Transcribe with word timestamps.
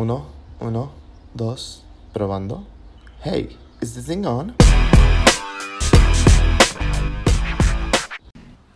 Uno, 0.00 0.26
uno, 0.60 0.92
dos, 1.34 1.82
probando. 2.12 2.64
Hey, 3.24 3.56
is 3.80 3.94
this 3.94 4.06
thing 4.06 4.24
on? 4.24 4.54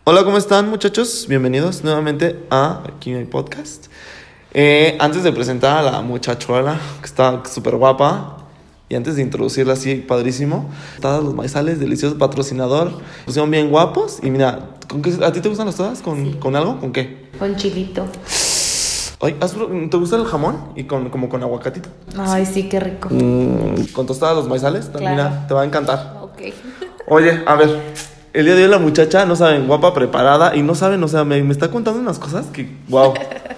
Hola, 0.03 0.25
¿cómo 0.25 0.37
están 0.37 0.69
muchachos? 0.69 1.25
Bienvenidos 1.29 1.81
nuevamente 1.81 2.45
a 2.49 2.83
aquí 2.85 3.13
mi 3.13 3.23
podcast. 3.23 3.85
Eh, 4.53 4.97
antes 4.99 5.23
de 5.23 5.31
presentar 5.31 5.77
a 5.77 5.91
la 5.93 6.01
muchachuela, 6.01 6.77
que 6.99 7.05
está 7.05 7.41
súper 7.45 7.77
guapa, 7.77 8.39
y 8.89 8.95
antes 8.95 9.15
de 9.15 9.21
introducirla 9.21 9.73
así, 9.73 9.95
padrísimo, 9.95 10.69
todos 10.99 11.23
los 11.23 11.33
maizales, 11.33 11.79
delicioso 11.79 12.17
patrocinador, 12.17 12.99
pusieron 13.23 13.49
bien 13.49 13.69
guapos. 13.69 14.19
Y 14.21 14.29
mira, 14.29 14.71
¿con 14.89 15.01
qué, 15.01 15.13
¿a 15.23 15.31
ti 15.31 15.39
te 15.39 15.47
gustan 15.47 15.67
las 15.67 15.77
todas? 15.77 16.01
¿Con, 16.01 16.33
¿Con 16.33 16.57
algo? 16.57 16.81
¿Con 16.81 16.91
qué? 16.91 17.29
Con 17.39 17.55
chilito. 17.55 18.07
Ay, 19.23 19.37
¿has 19.39 19.53
pro- 19.53 19.67
¿te 19.89 19.97
gusta 19.97 20.17
el 20.17 20.25
jamón? 20.25 20.57
Y 20.75 20.83
con, 20.83 21.09
como 21.09 21.29
con 21.29 21.41
aguacatito. 21.41 21.89
Ay, 22.17 22.45
sí, 22.45 22.67
qué 22.67 22.79
rico. 22.79 23.07
Mm, 23.11 23.85
con 23.93 24.05
tostadas 24.05 24.35
los 24.35 24.47
maizales, 24.49 24.87
Claro. 24.89 25.09
mira, 25.09 25.47
te 25.47 25.53
va 25.53 25.61
a 25.61 25.65
encantar. 25.65 26.17
Ok. 26.21 26.41
Oye, 27.07 27.41
a 27.45 27.55
ver, 27.55 27.69
el 28.33 28.45
día 28.45 28.55
de 28.55 28.63
hoy 28.65 28.69
la 28.69 28.79
muchacha, 28.79 29.25
no 29.25 29.35
saben, 29.35 29.65
guapa, 29.67 29.93
preparada, 29.93 30.55
y 30.55 30.61
no 30.61 30.75
saben, 30.75 31.03
o 31.03 31.07
sea, 31.07 31.23
me, 31.23 31.41
me 31.43 31.51
está 31.53 31.69
contando 31.71 31.99
unas 31.99 32.19
cosas 32.19 32.47
que, 32.47 32.69
wow. 32.89 33.13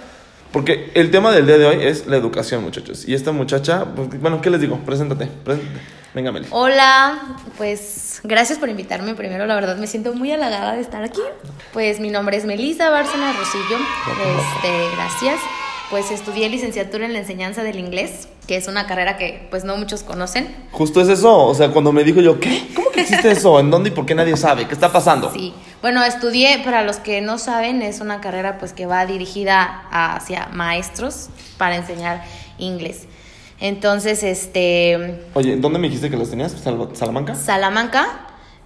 Porque 0.52 0.90
el 0.94 1.10
tema 1.10 1.32
del 1.32 1.46
día 1.46 1.58
de 1.58 1.66
hoy 1.66 1.76
es 1.82 2.06
la 2.06 2.16
educación, 2.16 2.62
muchachos. 2.62 3.06
Y 3.06 3.14
esta 3.14 3.32
muchacha, 3.32 3.84
pues, 3.94 4.20
bueno, 4.20 4.40
¿qué 4.40 4.48
les 4.50 4.60
digo? 4.60 4.78
Preséntate, 4.86 5.26
preséntate. 5.44 5.80
Venga, 6.16 6.32
Meli. 6.32 6.46
Hola, 6.50 7.36
pues 7.58 8.22
gracias 8.24 8.58
por 8.58 8.70
invitarme. 8.70 9.14
Primero, 9.14 9.44
la 9.44 9.54
verdad, 9.54 9.76
me 9.76 9.86
siento 9.86 10.14
muy 10.14 10.32
halagada 10.32 10.72
de 10.72 10.80
estar 10.80 11.04
aquí. 11.04 11.20
Pues 11.74 12.00
mi 12.00 12.08
nombre 12.08 12.38
es 12.38 12.46
Melisa 12.46 12.88
Bárcena 12.88 13.34
Rosillo. 13.34 13.76
Este, 14.08 14.96
gracias. 14.96 15.38
Pues 15.90 16.10
estudié 16.10 16.48
licenciatura 16.48 17.04
en 17.04 17.12
la 17.12 17.18
enseñanza 17.18 17.62
del 17.62 17.78
inglés, 17.78 18.28
que 18.46 18.56
es 18.56 18.66
una 18.66 18.86
carrera 18.86 19.18
que 19.18 19.46
pues 19.50 19.64
no 19.64 19.76
muchos 19.76 20.04
conocen. 20.04 20.56
Justo 20.72 21.02
es 21.02 21.08
eso, 21.08 21.36
o 21.36 21.54
sea, 21.54 21.68
cuando 21.68 21.92
me 21.92 22.02
dijo 22.02 22.22
yo, 22.22 22.40
¿qué? 22.40 22.66
¿Cómo 22.74 22.90
que 22.92 23.02
existe 23.02 23.32
eso? 23.32 23.60
¿En 23.60 23.70
dónde 23.70 23.90
y 23.90 23.92
por 23.92 24.06
qué 24.06 24.14
nadie 24.14 24.38
sabe? 24.38 24.66
¿Qué 24.66 24.72
está 24.72 24.90
pasando? 24.90 25.30
Sí. 25.34 25.52
Bueno, 25.82 26.02
estudié, 26.02 26.62
para 26.64 26.82
los 26.82 26.96
que 26.96 27.20
no 27.20 27.36
saben, 27.36 27.82
es 27.82 28.00
una 28.00 28.22
carrera 28.22 28.56
pues 28.56 28.72
que 28.72 28.86
va 28.86 29.04
dirigida 29.04 29.82
hacia 29.90 30.48
maestros 30.50 31.28
para 31.58 31.76
enseñar 31.76 32.24
inglés. 32.56 33.06
Entonces, 33.60 34.22
este, 34.22 35.20
Oye, 35.34 35.56
¿dónde 35.56 35.78
me 35.78 35.86
dijiste 35.88 36.10
que 36.10 36.16
los 36.16 36.30
tenías? 36.30 36.52
¿Sal- 36.52 36.90
¿Salamanca? 36.94 37.34
Salamanca, 37.34 38.06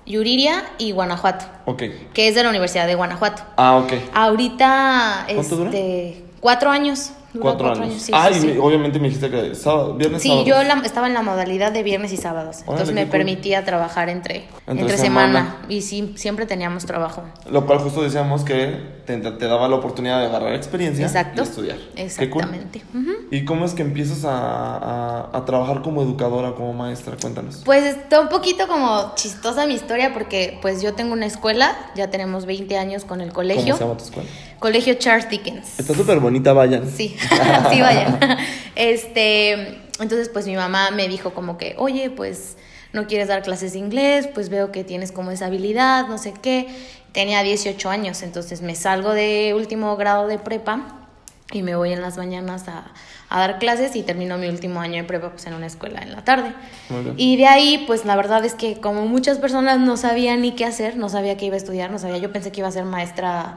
Yuriria 0.06 0.64
y 0.78 0.90
Guanajuato, 0.92 1.44
Ok. 1.66 1.82
que 2.12 2.28
es 2.28 2.34
de 2.34 2.42
la 2.42 2.50
Universidad 2.50 2.86
de 2.86 2.94
Guanajuato. 2.96 3.42
Ah, 3.56 3.76
ok. 3.76 3.92
Ahorita, 4.12 5.26
¿Cuánto 5.32 5.56
dura? 5.56 5.70
este, 5.70 6.24
cuatro 6.40 6.70
años. 6.70 7.12
Cuatro, 7.38 7.70
años. 7.72 8.02
sí, 8.02 8.12
ah, 8.14 8.28
sí, 8.32 8.38
y 8.38 8.52
sí. 8.52 8.58
obviamente 8.60 8.98
me 8.98 9.08
dijiste 9.08 9.30
que 9.30 9.54
sábado, 9.54 9.94
viernes, 9.94 10.22
Sí, 10.22 10.28
sábado. 10.28 10.46
yo 10.46 10.62
la- 10.62 10.80
estaba 10.84 11.06
en 11.06 11.14
la 11.14 11.22
modalidad 11.22 11.70
de 11.72 11.82
viernes 11.82 12.12
y 12.12 12.16
sábados, 12.16 12.58
entonces 12.60 12.92
me 12.92 13.02
cool. 13.02 13.10
permitía 13.10 13.64
trabajar 13.64 14.08
entre, 14.08 14.46
Entre 14.66 14.82
entre, 14.82 14.98
semana. 14.98 15.40
semana. 15.40 15.56
y 15.68 15.82
sí, 15.82 16.12
siempre 16.16 16.46
teníamos 16.46 16.86
trabajo. 16.86 17.22
Lo 17.50 17.66
cual 17.66 17.78
justo 17.78 18.02
decíamos 18.02 18.42
que 18.44 18.98
te, 19.06 19.16
te 19.18 19.46
daba 19.46 19.68
la 19.68 19.76
oportunidad 19.76 20.20
de 20.20 20.26
agarrar 20.26 20.54
experiencia 20.54 21.06
Exacto. 21.06 21.42
y 21.42 21.44
estudiar. 21.44 21.76
Cool. 21.78 22.00
Exactamente. 22.00 22.82
Ujú. 22.94 23.10
¿Y 23.30 23.44
cómo 23.44 23.64
es 23.64 23.74
que 23.74 23.82
empiezas 23.82 24.24
a, 24.24 24.76
a- 24.76 25.30
a 25.32 25.44
trabajar 25.44 25.82
como 25.82 26.02
educadora, 26.02 26.52
como 26.54 26.72
maestra? 26.72 27.16
Cuéntanos. 27.20 27.62
Pues 27.64 27.84
está 27.84 28.20
un 28.20 28.28
poquito 28.28 28.66
como 28.68 29.12
chistosa 29.14 29.66
mi 29.66 29.74
historia 29.74 30.12
porque 30.12 30.58
pues 30.62 30.82
yo 30.82 30.94
tengo 30.94 31.12
una 31.12 31.26
escuela, 31.26 31.76
ya 31.96 32.10
tenemos 32.10 32.46
20 32.46 32.76
años 32.76 33.04
con 33.04 33.20
el 33.20 33.32
colegio. 33.32 33.64
¿Cómo 33.64 33.76
se 33.78 33.84
llama 33.84 33.96
tu 33.96 34.04
escuela? 34.04 34.28
Colegio 34.58 34.94
Charles 34.94 35.28
Dickens. 35.30 35.78
Está 35.80 35.94
súper 35.94 36.20
bonita, 36.20 36.52
vayan. 36.52 36.88
Sí, 36.90 37.16
sí, 37.70 37.80
vayan. 37.80 38.18
Este, 38.76 39.52
entonces, 39.98 40.30
pues 40.30 40.46
mi 40.46 40.56
mamá 40.56 40.90
me 40.90 41.06
dijo 41.06 41.34
como 41.34 41.58
que, 41.58 41.74
oye, 41.76 42.08
pues 42.08 42.56
no 42.92 43.06
quieres 43.06 43.28
dar 43.28 43.42
clases 43.42 43.74
de 43.74 43.78
inglés, 43.78 44.26
pues 44.32 44.48
veo 44.48 44.72
que 44.72 44.84
tienes 44.84 45.12
como 45.12 45.30
esa 45.30 45.46
habilidad, 45.46 46.08
no 46.08 46.16
sé 46.16 46.32
qué. 46.40 46.68
Tenía 47.12 47.42
18 47.42 47.90
años, 47.90 48.22
entonces 48.22 48.62
me 48.62 48.74
salgo 48.74 49.12
de 49.12 49.52
último 49.54 49.96
grado 49.96 50.28
de 50.28 50.38
prepa 50.38 51.00
y 51.52 51.62
me 51.62 51.74
voy 51.74 51.92
en 51.92 52.00
las 52.00 52.16
mañanas 52.16 52.68
a, 52.68 52.92
a 53.28 53.38
dar 53.38 53.58
clases 53.58 53.94
y 53.96 54.02
termino 54.02 54.38
mi 54.38 54.48
último 54.48 54.80
año 54.80 54.96
de 54.96 55.04
prepa 55.04 55.30
pues 55.30 55.46
en 55.46 55.54
una 55.54 55.66
escuela 55.66 56.00
en 56.00 56.12
la 56.12 56.24
tarde. 56.24 56.52
Y 57.16 57.36
de 57.36 57.46
ahí, 57.46 57.84
pues 57.86 58.04
la 58.04 58.16
verdad 58.16 58.44
es 58.44 58.54
que 58.54 58.80
como 58.80 59.06
muchas 59.06 59.38
personas 59.38 59.78
no 59.78 59.96
sabía 59.96 60.36
ni 60.36 60.52
qué 60.52 60.64
hacer, 60.64 60.96
no 60.96 61.08
sabía 61.08 61.36
qué 61.36 61.46
iba 61.46 61.54
a 61.54 61.58
estudiar, 61.58 61.90
no 61.90 61.98
sabía, 61.98 62.18
yo 62.18 62.32
pensé 62.32 62.50
que 62.50 62.60
iba 62.60 62.68
a 62.68 62.72
ser 62.72 62.84
maestra 62.84 63.56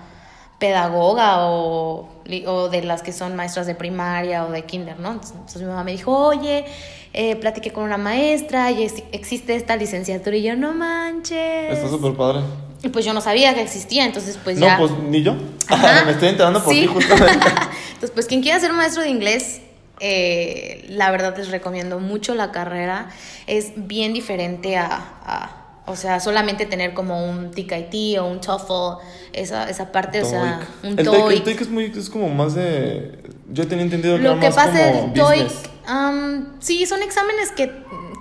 pedagoga 0.63 1.47
o, 1.47 2.07
o 2.47 2.69
de 2.69 2.81
las 2.83 3.01
que 3.03 3.11
son 3.11 3.35
maestras 3.35 3.67
de 3.67 3.75
primaria 3.75 4.45
o 4.45 4.49
de 4.51 4.63
kinder, 4.63 4.97
¿no? 4.97 5.11
Entonces, 5.11 5.33
entonces 5.35 5.61
mi 5.61 5.67
mamá 5.67 5.83
me 5.83 5.91
dijo, 5.91 6.17
oye, 6.17 6.63
eh, 7.11 7.35
platiqué 7.35 7.71
con 7.71 7.83
una 7.83 7.97
maestra 7.97 8.71
y 8.71 8.83
es- 8.83 9.03
existe 9.11 9.55
esta 9.57 9.75
licenciatura 9.75 10.37
y 10.37 10.43
yo, 10.43 10.55
no 10.55 10.71
manches. 10.73 11.73
Está 11.73 11.89
súper 11.89 12.13
padre. 12.13 12.39
Y 12.81 12.87
pues 12.87 13.03
yo 13.03 13.11
no 13.13 13.19
sabía 13.19 13.53
que 13.53 13.61
existía, 13.61 14.05
entonces 14.05 14.39
pues 14.41 14.57
no, 14.57 14.65
ya... 14.67 14.77
pues 14.77 14.91
ni 15.09 15.21
yo. 15.21 15.33
Me 16.05 16.11
estoy 16.13 16.29
enterando 16.29 16.63
por 16.63 16.73
Sí. 16.73 16.81
ti 16.81 16.87
justamente. 16.87 17.45
Entonces, 17.95 18.11
pues 18.13 18.25
quien 18.25 18.41
quiera 18.41 18.57
ser 18.61 18.71
maestro 18.71 19.01
de 19.03 19.09
inglés, 19.09 19.59
eh, 19.99 20.85
la 20.89 21.11
verdad 21.11 21.35
les 21.37 21.49
recomiendo 21.49 21.99
mucho 21.99 22.35
la 22.35 22.51
carrera. 22.53 23.09
Es 23.47 23.73
bien 23.75 24.13
diferente 24.13 24.77
a, 24.77 24.87
a- 25.25 25.62
o 25.85 25.95
sea, 25.95 26.19
solamente 26.19 26.65
tener 26.65 26.93
como 26.93 27.25
un 27.29 27.51
TKIT 27.51 28.19
o 28.19 28.25
un 28.25 28.39
TOEFL, 28.39 29.03
esa, 29.33 29.69
esa 29.69 29.91
parte, 29.91 30.21
o 30.21 30.25
sea, 30.25 30.61
un 30.83 30.97
el 30.97 31.05
TOEIC, 31.05 31.31
el 31.31 31.43
TOEIC. 31.43 31.61
Es, 31.61 31.69
muy, 31.69 31.85
es 31.85 32.09
como 32.09 32.29
más 32.29 32.55
de... 32.55 33.19
Yo 33.51 33.67
tenía 33.67 33.83
entendido 33.83 34.15
que 34.15 34.23
Lo 34.23 34.31
era 34.31 34.39
que 34.39 34.47
más 34.47 34.55
pasa 34.55 34.91
como 34.91 35.07
es 35.07 35.13
TOEIC, 35.13 35.51
am, 35.85 36.55
sí, 36.59 36.85
son 36.85 37.03
exámenes 37.03 37.51
que, 37.51 37.71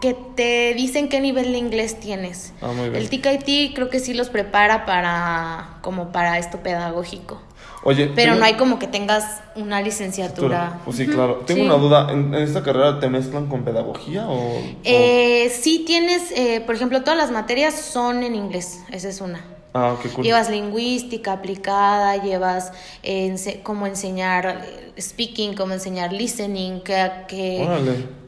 que 0.00 0.16
te 0.34 0.74
dicen 0.74 1.08
qué 1.08 1.20
nivel 1.20 1.52
de 1.52 1.58
inglés 1.58 2.00
tienes. 2.00 2.52
Ah, 2.60 2.72
muy 2.72 2.90
bien. 2.90 3.02
El 3.02 3.08
TKIT 3.08 3.74
creo 3.74 3.90
que 3.90 4.00
sí 4.00 4.12
los 4.12 4.28
prepara 4.28 4.84
para, 4.84 5.78
como 5.82 6.10
para 6.10 6.38
esto 6.38 6.58
pedagógico. 6.58 7.40
Oye, 7.84 8.06
Pero 8.14 8.32
tengo- 8.32 8.38
no 8.40 8.44
hay 8.46 8.54
como 8.54 8.78
que 8.78 8.86
tengas 8.86 9.40
una 9.56 9.80
licenciatura. 9.82 10.78
Pues 10.84 10.96
sí, 10.98 11.06
claro. 11.06 11.42
Tengo 11.46 11.60
sí. 11.62 11.66
una 11.66 11.74
duda. 11.76 12.12
¿En, 12.12 12.32
en 12.34 12.42
esta 12.42 12.62
carrera 12.62 13.00
te 13.00 13.08
mezclan 13.08 13.46
con 13.46 13.64
pedagogía 13.64 14.28
o...? 14.28 14.34
o- 14.58 14.62
Eh, 14.84 15.50
sí 15.60 15.82
tienes, 15.86 16.30
eh, 16.32 16.62
por 16.64 16.74
ejemplo, 16.76 17.00
todas 17.02 17.16
las 17.16 17.30
materias 17.32 17.74
son 17.74 18.22
en 18.22 18.34
inglés, 18.36 18.80
esa 18.90 19.08
es 19.08 19.20
una. 19.20 19.44
Ah, 19.74 19.96
qué 20.02 20.08
cool. 20.10 20.22
Llevas 20.24 20.50
lingüística 20.50 21.32
aplicada, 21.32 22.16
llevas 22.22 22.72
eh, 23.02 23.28
ense- 23.28 23.62
cómo 23.62 23.86
enseñar 23.86 24.64
eh, 24.68 24.92
speaking, 25.00 25.54
cómo 25.54 25.72
enseñar 25.72 26.12
listening, 26.12 26.80
qué, 26.82 27.10
qué, 27.26 27.64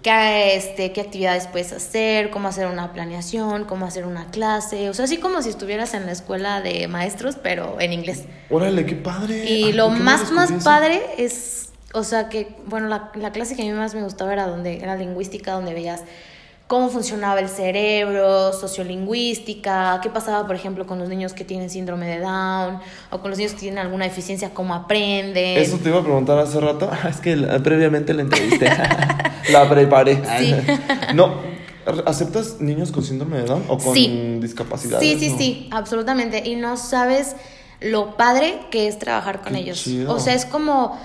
qué, 0.03 0.57
este, 0.57 0.93
qué 0.93 1.03
actividades 1.03 1.47
puedes 1.49 1.73
hacer, 1.73 2.31
cómo 2.31 2.49
hacer 2.49 2.67
una 2.67 2.95
planeación, 2.95 3.65
cómo 3.65 3.85
hacer 3.85 4.07
una 4.07 4.31
clase, 4.31 4.89
o 4.89 4.95
sea, 4.95 5.05
así 5.05 5.19
como 5.19 5.43
si 5.43 5.51
estuvieras 5.51 5.93
en 5.93 6.07
la 6.07 6.13
escuela 6.13 6.63
de 6.63 6.89
maestros, 6.89 7.37
pero 7.43 7.79
en 7.79 7.93
inglés. 7.93 8.25
Órale, 8.49 8.87
qué 8.87 8.95
padre. 8.97 9.45
Y 9.45 9.65
Ay, 9.65 9.73
lo 9.75 9.89
¿por 9.89 9.93
qué 9.95 9.99
no 9.99 10.05
más, 10.07 10.33
más 10.33 10.65
padre 10.65 11.03
es, 11.19 11.69
o 11.93 12.05
sea, 12.05 12.31
que, 12.31 12.57
bueno, 12.67 12.89
la, 12.89 13.11
la 13.17 13.33
clase 13.33 13.55
que 13.55 13.63
a 13.63 13.65
mí 13.67 13.73
más 13.73 13.95
me 13.95 14.03
gustaba 14.03 14.33
era 14.33 14.47
donde 14.47 14.79
era 14.79 14.97
lingüística, 14.97 15.53
donde 15.53 15.75
veías 15.75 16.01
cómo 16.67 16.89
funcionaba 16.89 17.41
el 17.41 17.49
cerebro, 17.49 18.53
sociolingüística, 18.53 20.01
qué 20.03 20.11
pasaba, 20.11 20.47
por 20.47 20.57
ejemplo, 20.57 20.87
con 20.87 20.99
los 20.99 21.09
niños 21.09 21.33
que 21.35 21.45
tienen 21.45 21.69
síndrome 21.71 22.07
de 22.07 22.21
Down, 22.21 22.79
o 23.11 23.21
con 23.21 23.31
los 23.31 23.39
niños 23.39 23.53
que 23.53 23.61
tienen 23.61 23.79
alguna 23.79 24.05
deficiencia, 24.07 24.51
cómo 24.55 24.75
aprenden. 24.75 25.59
Eso 25.59 25.79
te 25.79 25.91
iba 25.91 25.99
a 26.01 26.03
preguntar 26.03 26.39
hace 26.39 26.61
rato. 26.61 26.91
Es 27.09 27.19
que 27.21 27.37
previamente 27.63 28.15
la 28.15 28.23
entrevisté. 28.23 28.71
la 29.53 29.69
preparé. 29.69 30.21
Sí. 30.39 30.55
no, 31.15 31.35
¿aceptas 32.07 32.61
niños 32.61 32.91
con 32.93 33.05
síndrome 33.05 33.39
de 33.39 33.45
Down 33.45 33.65
o 33.69 33.79
con 33.79 33.95
Sí. 33.95 34.39
discapacidades? 34.41 35.07
Sí, 35.07 35.19
sí, 35.19 35.31
No. 35.31 35.39
sí, 35.39 35.69
absolutamente. 35.71 36.43
Y 36.49 36.57
no 36.57 36.77
sabes 36.77 37.37
lo 37.81 38.17
padre 38.17 38.61
que 38.71 38.89
es 38.89 38.99
trabajar 38.99 39.43
con 39.43 39.53
Qué 39.53 39.59
ellos. 39.61 39.83
chido. 39.85 40.13
O 40.15 40.19
sea, 40.19 40.33
es 40.35 40.47
como, 40.47 40.99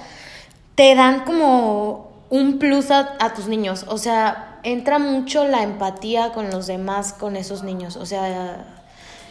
te 0.75 0.95
dan 0.95 1.25
como 1.25 2.08
un 2.29 2.59
plus 2.59 2.91
a, 2.91 3.15
a 3.19 3.33
tus 3.33 3.47
niños. 3.47 3.85
O 3.87 3.97
sea, 3.97 4.59
entra 4.63 4.99
mucho 4.99 5.47
la 5.47 5.63
empatía 5.63 6.31
con 6.31 6.49
los 6.49 6.67
demás, 6.67 7.13
con 7.13 7.35
esos 7.35 7.63
niños. 7.63 7.95
O 7.95 8.05
sea, 8.05 8.65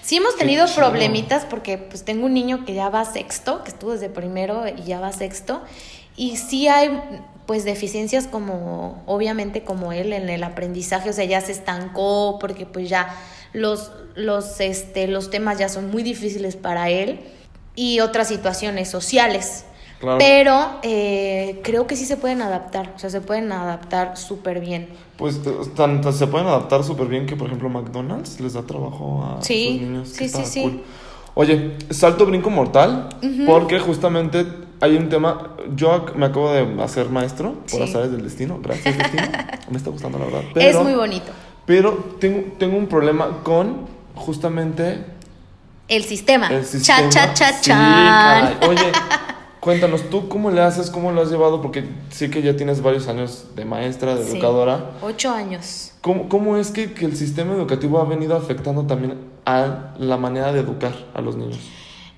sí 0.02 0.16
hemos 0.16 0.36
tenido 0.36 0.66
problemitas 0.74 1.44
porque 1.44 1.78
pues 1.78 2.04
tengo 2.04 2.26
un 2.26 2.34
niño 2.34 2.64
que 2.64 2.74
ya 2.74 2.88
va 2.88 3.04
sexto, 3.04 3.62
que 3.62 3.70
estuvo 3.70 3.92
desde 3.92 4.08
primero 4.08 4.64
y 4.66 4.82
ya 4.82 5.00
va 5.00 5.12
sexto. 5.12 5.62
Y 6.16 6.36
sí 6.36 6.66
hay 6.66 7.00
pues 7.46 7.64
deficiencias 7.64 8.26
como 8.26 9.02
obviamente 9.06 9.64
como 9.64 9.92
él 9.92 10.12
en 10.12 10.28
el 10.28 10.44
aprendizaje, 10.44 11.10
o 11.10 11.12
sea, 11.12 11.24
ya 11.24 11.40
se 11.40 11.52
estancó 11.52 12.38
porque 12.40 12.66
pues 12.66 12.88
ya 12.88 13.14
los 13.52 13.92
los 14.14 14.60
este 14.60 15.06
los 15.06 15.30
temas 15.30 15.58
ya 15.58 15.68
son 15.68 15.90
muy 15.90 16.02
difíciles 16.02 16.56
para 16.56 16.90
él 16.90 17.20
y 17.74 18.00
otras 18.00 18.28
situaciones 18.28 18.90
sociales. 18.90 19.64
Claro. 20.00 20.18
Pero 20.18 20.78
eh, 20.82 21.60
creo 21.64 21.86
que 21.88 21.96
sí 21.96 22.04
se 22.06 22.16
pueden 22.16 22.40
adaptar, 22.40 22.92
o 22.94 22.98
sea, 22.98 23.10
se 23.10 23.20
pueden 23.20 23.50
adaptar 23.50 24.16
súper 24.16 24.60
bien. 24.60 24.88
Pues 25.16 25.40
tan- 25.74 26.00
tan- 26.00 26.12
se 26.12 26.26
pueden 26.28 26.46
adaptar 26.46 26.84
súper 26.84 27.08
bien 27.08 27.26
que, 27.26 27.34
por 27.34 27.48
ejemplo, 27.48 27.68
McDonald's 27.68 28.38
les 28.40 28.52
da 28.52 28.62
trabajo 28.62 29.24
a 29.38 29.42
Sí, 29.42 29.78
sus 29.80 29.88
niños. 29.88 30.08
sí, 30.08 30.28
sí, 30.28 30.44
sí. 30.44 30.62
cool. 30.62 30.82
Oye, 31.34 31.76
salto 31.90 32.26
brinco 32.26 32.48
mortal, 32.50 33.08
porque 33.46 33.78
justamente 33.80 34.46
hay 34.80 34.96
un 34.96 35.08
tema. 35.08 35.50
Yo 35.74 36.06
me 36.14 36.26
acabo 36.26 36.52
de 36.52 36.80
hacer 36.82 37.08
maestro 37.10 37.54
por 37.70 37.80
Sí. 37.80 37.82
azares 37.82 38.12
del 38.12 38.22
destino. 38.22 38.58
Gracias, 38.62 38.96
destino. 38.96 39.22
me 39.70 39.76
está 39.78 39.90
gustando, 39.90 40.18
la 40.18 40.24
verdad. 40.26 40.42
es 40.42 40.52
Pero, 40.54 40.82
muy 40.84 40.94
bonito. 40.94 41.32
pero 41.66 42.16
tengo, 42.20 42.52
tengo 42.58 42.76
un 42.76 42.86
problema 42.86 43.38
con 43.42 43.86
justamente 44.14 44.98
El 45.88 46.04
sistema. 46.04 46.48
el 46.48 46.64
sistema. 46.64 47.08
Cha, 47.08 47.32
cha, 47.34 47.52
cha, 47.60 48.52
Sí. 48.60 48.66
Oye, 48.68 48.92
cuéntanos, 49.68 50.08
¿tú 50.08 50.30
cómo 50.30 50.50
le 50.50 50.62
haces? 50.62 50.88
¿Cómo 50.88 51.12
lo 51.12 51.20
has 51.20 51.30
llevado? 51.30 51.60
Porque 51.60 51.84
sé 52.08 52.30
que 52.30 52.40
ya 52.40 52.56
tienes 52.56 52.80
varios 52.80 53.06
años 53.06 53.48
de 53.54 53.66
maestra, 53.66 54.14
de 54.14 54.24
Sí. 54.24 54.30
educadora. 54.32 54.92
Ocho 55.02 55.30
años. 55.30 55.92
¿Cómo, 56.00 56.30
cómo 56.30 56.56
es 56.56 56.70
que, 56.70 56.94
que 56.94 57.04
el 57.04 57.14
sistema 57.14 57.52
educativo 57.52 58.00
ha 58.00 58.06
venido 58.06 58.34
afectando 58.34 58.84
también 58.86 59.18
a 59.44 59.92
la 59.98 60.16
manera 60.16 60.54
de 60.54 60.60
educar 60.60 60.94
a 61.12 61.20
los 61.20 61.36
niños? 61.36 61.58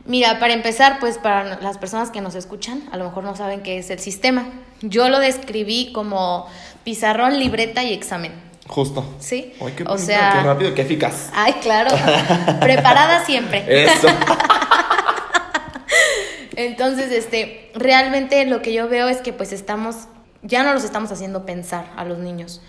Mira, 0.05 0.39
para 0.39 0.53
empezar, 0.53 0.99
pues 1.01 1.19
para 1.19 1.61
las 1.61 1.77
personas 1.77 2.13
que 2.13 2.21
nos 2.21 2.37
escuchan, 2.37 2.85
a 2.93 2.97
lo 2.97 3.07
mejor 3.07 3.25
no 3.25 3.35
saben 3.35 3.65
qué 3.65 3.79
es 3.79 3.91
el 3.91 3.99
sistema. 3.99 4.47
Yo 4.83 5.09
lo 5.09 5.19
describí 5.19 5.91
como 5.93 6.47
pizarrón, 6.85 7.41
libreta 7.41 7.83
y 7.83 7.93
examen. 7.93 8.31
Justo. 8.69 9.05
¿Sí? 9.19 9.55
Ay, 9.61 9.73
qué 9.77 9.83
o 9.89 9.99
sea, 9.99 10.35
qué 10.39 10.47
rápido, 10.47 10.73
qué 10.77 10.83
eficaz. 10.83 11.31
Ay, 11.35 11.55
claro. 11.55 11.91
Preparada 12.61 13.25
siempre. 13.25 13.65
Eso. 13.87 14.07
Entonces, 16.65 17.11
este, 17.13 17.71
realmente 17.75 18.45
lo 18.47 18.63
que 18.63 18.73
yo 18.73 18.89
veo 18.89 19.09
es 19.09 19.19
que 19.19 19.33
pues 19.33 19.53
estamos, 19.53 20.09
ya 20.43 20.63
no 20.63 20.75
los 20.75 20.85
estamos 20.85 21.11
haciendo 21.13 21.47
pensar 21.47 21.91
a 21.97 22.05
los 22.05 22.19
niños. 22.19 22.61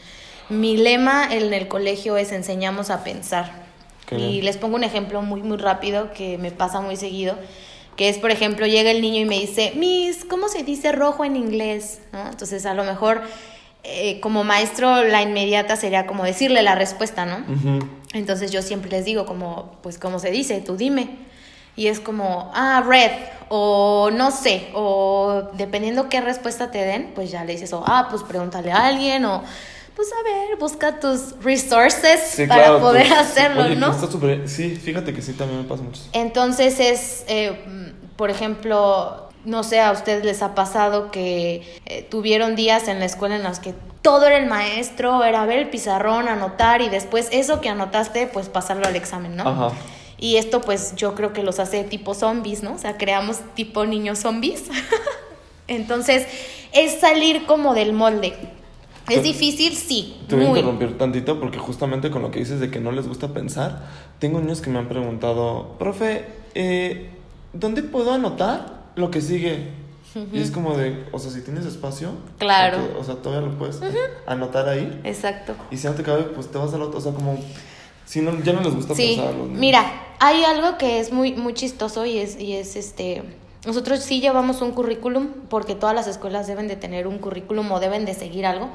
Mi 0.49 0.77
lema 0.77 1.27
en 1.31 1.53
el 1.53 1.67
colegio 1.67 2.17
es 2.17 2.31
enseñamos 2.31 2.89
a 2.89 3.03
pensar. 3.03 3.51
Qué 4.05 4.15
y 4.15 4.31
bien. 4.31 4.45
les 4.45 4.57
pongo 4.57 4.75
un 4.75 4.83
ejemplo 4.83 5.21
muy, 5.21 5.43
muy 5.43 5.57
rápido 5.57 6.11
que 6.13 6.37
me 6.37 6.51
pasa 6.51 6.81
muy 6.81 6.95
seguido, 6.95 7.37
que 7.95 8.09
es, 8.09 8.17
por 8.17 8.31
ejemplo, 8.31 8.65
llega 8.65 8.91
el 8.91 9.01
niño 9.01 9.21
y 9.21 9.25
me 9.25 9.39
dice, 9.39 9.73
Miss, 9.75 10.25
¿cómo 10.25 10.49
se 10.49 10.63
dice 10.63 10.91
rojo 10.91 11.23
en 11.23 11.35
inglés? 11.35 12.01
¿No? 12.11 12.27
Entonces, 12.27 12.65
a 12.65 12.73
lo 12.73 12.83
mejor, 12.83 13.21
eh, 13.83 14.19
como 14.19 14.43
maestro, 14.43 15.03
la 15.03 15.21
inmediata 15.21 15.75
sería 15.75 16.07
como 16.07 16.23
decirle 16.23 16.61
la 16.61 16.75
respuesta, 16.75 17.25
¿no? 17.25 17.37
Ujú. 17.39 17.87
Entonces 18.13 18.51
yo 18.51 18.61
siempre 18.61 18.91
les 18.91 19.05
digo 19.05 19.25
como, 19.25 19.77
pues 19.81 19.97
como 19.97 20.19
se 20.19 20.31
dice, 20.31 20.61
tú 20.61 20.77
dime. 20.77 21.09
Y 21.75 21.87
es 21.87 21.99
como, 21.99 22.51
ah, 22.53 22.83
red, 22.85 23.11
o 23.49 24.09
no 24.13 24.31
sé, 24.31 24.69
o 24.73 25.49
dependiendo 25.53 26.09
qué 26.09 26.21
respuesta 26.21 26.69
te 26.71 26.79
den, 26.79 27.11
pues 27.15 27.31
ya 27.31 27.43
le 27.43 27.53
dices, 27.53 27.71
o 27.73 27.83
ah, 27.85 28.07
pues 28.09 28.23
pregúntale 28.23 28.71
a 28.71 28.85
alguien, 28.87 29.25
o 29.25 29.41
pues 29.95 30.07
a 30.13 30.23
ver, 30.23 30.57
busca 30.57 30.99
tus 30.99 31.35
resources 31.43 32.19
Sí, 32.33 32.45
para 32.47 32.63
claro, 32.63 32.79
poder 32.79 33.07
tú- 33.07 33.13
hacerlo, 33.13 33.63
oye, 33.65 33.75
¿no? 33.75 33.91
Está 33.91 34.07
súper. 34.09 34.47
Sí, 34.47 34.75
fíjate 34.75 35.13
que 35.13 35.21
sí, 35.21 35.33
también 35.33 35.61
me 35.61 35.67
pasa 35.67 35.83
mucho. 35.83 36.01
Entonces 36.13 36.79
es, 36.79 37.23
eh, 37.27 37.93
por 38.15 38.29
ejemplo, 38.29 39.29
no 39.43 39.63
sé, 39.63 39.79
a 39.81 39.91
ustedes 39.91 40.23
les 40.23 40.41
ha 40.43 40.55
pasado 40.55 41.11
que 41.11 41.79
eh, 41.85 42.07
tuvieron 42.09 42.55
días 42.55 42.87
en 42.87 42.99
la 42.99 43.05
escuela 43.05 43.35
en 43.35 43.43
los 43.43 43.59
que 43.59 43.73
todo 44.01 44.27
era 44.27 44.37
el 44.37 44.47
maestro, 44.47 45.23
era 45.23 45.45
ver 45.45 45.59
el 45.59 45.69
pizarrón, 45.69 46.27
anotar 46.27 46.81
y 46.81 46.89
después 46.89 47.27
eso 47.31 47.59
que 47.61 47.69
anotaste, 47.69 48.27
pues 48.27 48.49
pasarlo 48.49 48.87
al 48.87 48.95
examen, 48.95 49.35
¿no? 49.35 49.47
Ajá. 49.47 49.71
Y 50.21 50.37
esto 50.37 50.61
pues 50.61 50.95
yo 50.95 51.13
creo 51.15 51.33
que 51.33 51.43
los 51.43 51.59
hace 51.59 51.83
tipo 51.83 52.13
zombies, 52.13 52.63
¿no? 52.63 52.75
O 52.75 52.77
sea, 52.77 52.97
creamos 52.97 53.39
tipo 53.55 53.85
niños 53.85 54.19
zombies. 54.19 54.65
Entonces, 55.67 56.25
es 56.73 56.99
salir 56.99 57.45
como 57.45 57.73
del 57.73 57.91
molde. 57.93 58.33
¿Es 59.09 59.23
difícil? 59.23 59.75
Sí, 59.75 60.21
Te 60.29 60.35
voy 60.35 60.45
a 60.45 60.49
muy. 60.49 60.59
interrumpir 60.59 60.97
tantito 60.97 61.39
porque 61.39 61.57
justamente 61.57 62.11
con 62.11 62.21
lo 62.21 62.31
que 62.31 62.39
dices 62.39 62.59
de 62.59 62.69
que 62.71 62.79
no 62.79 62.91
les 62.91 63.07
gusta 63.07 63.29
pensar, 63.33 63.87
tengo 64.19 64.39
niños 64.39 64.61
que 64.61 64.69
me 64.69 64.79
han 64.79 64.87
preguntado, 64.87 65.75
profe, 65.79 66.25
eh, 66.55 67.09
¿dónde 67.51 67.81
puedo 67.83 68.13
anotar 68.13 68.83
lo 68.95 69.11
que 69.11 69.19
sigue? 69.21 69.69
Y 70.31 70.39
es 70.41 70.51
como 70.51 70.77
de, 70.77 71.05
o 71.13 71.19
sea, 71.19 71.31
si 71.31 71.41
tienes 71.41 71.65
espacio, 71.65 72.11
Claro. 72.37 72.77
o 72.77 72.81
sea, 72.81 72.97
o 72.99 73.03
sea, 73.03 73.15
todavía 73.15 73.49
lo 73.49 73.57
puedes 73.57 73.79
anotar 74.27 74.69
ahí. 74.69 75.01
Exacto. 75.03 75.55
Y 75.71 75.77
si 75.77 75.87
no 75.87 75.93
te 75.93 76.03
cabe, 76.03 76.23
pues 76.23 76.51
te 76.51 76.57
vas 76.57 76.73
al 76.73 76.81
otro, 76.81 76.99
o 76.99 77.01
sea, 77.01 77.13
como, 77.13 77.37
si 78.05 78.21
no, 78.21 78.41
ya 78.43 78.53
no 78.53 78.61
les 78.61 78.73
gusta 78.75 78.95
Sí, 78.95 79.15
pensar 79.15 79.27
a 79.27 79.31
los 79.37 79.47
niños. 79.47 79.59
mira, 79.59 79.91
hay 80.19 80.43
algo 80.43 80.77
que 80.77 80.99
es 80.99 81.11
muy, 81.11 81.33
muy 81.33 81.53
chistoso 81.53 82.05
y 82.05 82.17
es, 82.19 82.39
y 82.39 82.53
es 82.53 82.75
este. 82.75 83.23
Nosotros 83.65 83.99
sí 83.99 84.21
llevamos 84.21 84.61
un 84.61 84.71
currículum 84.71 85.27
porque 85.49 85.75
todas 85.75 85.93
las 85.93 86.07
escuelas 86.07 86.47
deben 86.47 86.67
de 86.67 86.75
tener 86.75 87.05
un 87.07 87.19
currículum 87.19 87.71
o 87.71 87.79
deben 87.79 88.05
de 88.05 88.13
seguir 88.15 88.45
algo. 88.47 88.69